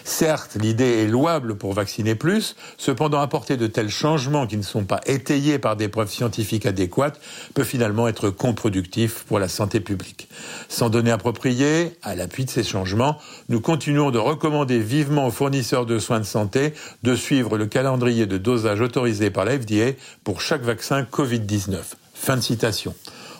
Certes, 0.03 0.57
l'idée 0.59 1.03
est 1.03 1.07
louable 1.07 1.55
pour 1.55 1.73
vacciner 1.73 2.15
plus, 2.15 2.55
cependant 2.77 3.21
apporter 3.21 3.57
de 3.57 3.67
tels 3.67 3.89
changements 3.89 4.47
qui 4.47 4.57
ne 4.57 4.63
sont 4.63 4.83
pas 4.83 5.01
étayés 5.05 5.59
par 5.59 5.75
des 5.75 5.88
preuves 5.88 6.09
scientifiques 6.09 6.65
adéquates 6.65 7.19
peut 7.53 7.63
finalement 7.63 8.07
être 8.07 8.29
contre-productif 8.29 9.23
pour 9.27 9.39
la 9.39 9.47
santé 9.47 9.79
publique. 9.79 10.27
Sans 10.69 10.89
données 10.89 11.12
appropriées, 11.12 11.97
à 12.01 12.15
l'appui 12.15 12.45
de 12.45 12.49
ces 12.49 12.63
changements, 12.63 13.17
nous 13.49 13.62
continuons 13.62 14.12
de 14.12 14.19
recommander 14.19 14.79
vivement 14.79 15.27
aux 15.27 15.31
fournisseurs 15.31 15.86
de 15.86 15.99
soins 15.99 16.19
de 16.19 16.25
santé 16.25 16.73
de 17.03 17.15
suivre 17.15 17.57
le 17.57 17.65
calendrier 17.65 18.25
de 18.25 18.38
dosage 18.38 18.81
autorisé 18.81 19.29
par 19.29 19.45
la 19.45 19.57
FDA 19.59 19.97
pour 20.23 20.41
chaque 20.41 20.63
vaccin 20.63 21.03
Covid-19. 21.03 21.77
Fin 22.13 22.38
de 22.38 22.41
citation. 22.41 22.95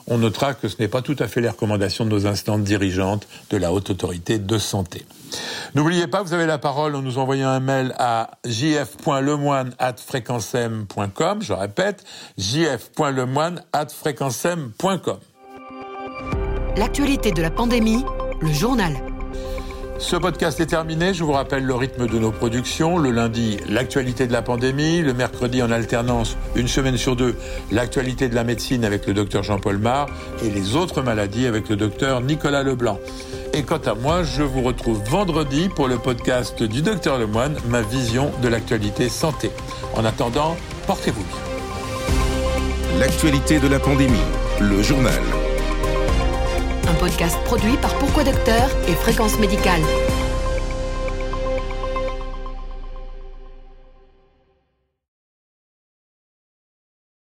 On 0.08 0.18
notera 0.18 0.54
que 0.54 0.68
ce 0.68 0.76
n'est 0.80 0.88
pas 0.88 1.02
tout 1.02 1.16
à 1.20 1.28
fait 1.28 1.42
les 1.42 1.50
recommandations 1.50 2.06
de 2.06 2.10
nos 2.10 2.28
instances 2.28 2.62
dirigeantes 2.62 3.28
de 3.50 3.58
la 3.58 3.72
Haute 3.72 3.90
Autorité 3.90 4.38
de 4.38 4.58
Santé. 4.58 5.06
N'oubliez 5.76 6.08
pas, 6.08 6.24
vous 6.24 6.34
avez 6.34 6.46
la 6.46 6.58
parole 6.58 6.96
en 6.96 7.02
nous 7.02 7.18
envoyant 7.18 7.50
un 7.50 7.60
mail 7.60 7.94
à 7.98 8.32
jf.lemoine.fréquencem.com. 8.46 11.42
Je 11.42 11.54
répète, 11.54 12.04
jf.lemoine.fréquencem.com. 12.38 15.18
L'actualité 16.76 17.32
de 17.32 17.42
la 17.42 17.52
pandémie, 17.52 18.04
le 18.42 18.52
journal. 18.52 19.13
Ce 20.00 20.16
podcast 20.16 20.60
est 20.60 20.68
terminé. 20.68 21.14
Je 21.14 21.24
vous 21.24 21.32
rappelle 21.32 21.64
le 21.64 21.76
rythme 21.76 22.08
de 22.08 22.20
nos 22.20 22.32
productions. 22.32 22.98
Le 22.98 23.12
lundi, 23.12 23.58
l'actualité 23.70 24.28
de 24.28 24.34
la 24.34 24.42
pandémie. 24.42 25.02
Le 25.02 25.14
mercredi, 25.14 25.62
en 25.62 25.72
alternance, 25.72 26.36
une 26.56 26.68
semaine 26.68 26.98
sur 26.98 27.16
deux, 27.16 27.36
l'actualité 27.72 28.28
de 28.28 28.36
la 28.36 28.44
médecine 28.44 28.86
avec 28.86 29.08
le 29.08 29.14
docteur 29.14 29.44
Jean-Paul 29.44 29.78
Mar 29.78 30.08
et 30.44 30.50
les 30.50 30.76
autres 30.76 31.02
maladies 31.02 31.48
avec 31.48 31.70
le 31.70 31.76
docteur 31.76 32.22
Nicolas 32.22 32.64
Leblanc. 32.64 33.00
Et 33.54 33.64
quant 33.64 33.82
à 33.86 33.94
moi, 33.94 34.24
je 34.24 34.44
vous 34.44 34.62
retrouve 34.62 35.02
vendredi 35.04 35.70
pour 35.70 35.88
le 35.88 35.98
podcast 35.98 36.64
du 36.64 36.82
docteur 36.82 37.20
Lemoine, 37.20 37.56
ma 37.68 37.82
vision 37.82 38.32
de 38.42 38.48
l'actualité 38.48 39.10
santé. 39.10 39.52
En 39.96 40.06
attendant, 40.06 40.58
portez-vous 40.88 41.24
bien. 41.24 43.00
L'actualité 43.00 43.60
de 43.60 43.68
la 43.68 43.80
pandémie, 43.80 44.18
le 44.60 44.82
journal 44.82 45.22
un 46.88 46.94
podcast 46.96 47.38
produit 47.46 47.78
par 47.78 47.94
Pourquoi 47.96 48.24
Docteur 48.24 48.70
et 48.88 48.94
Fréquence 48.94 49.40
Médicale. 49.40 49.82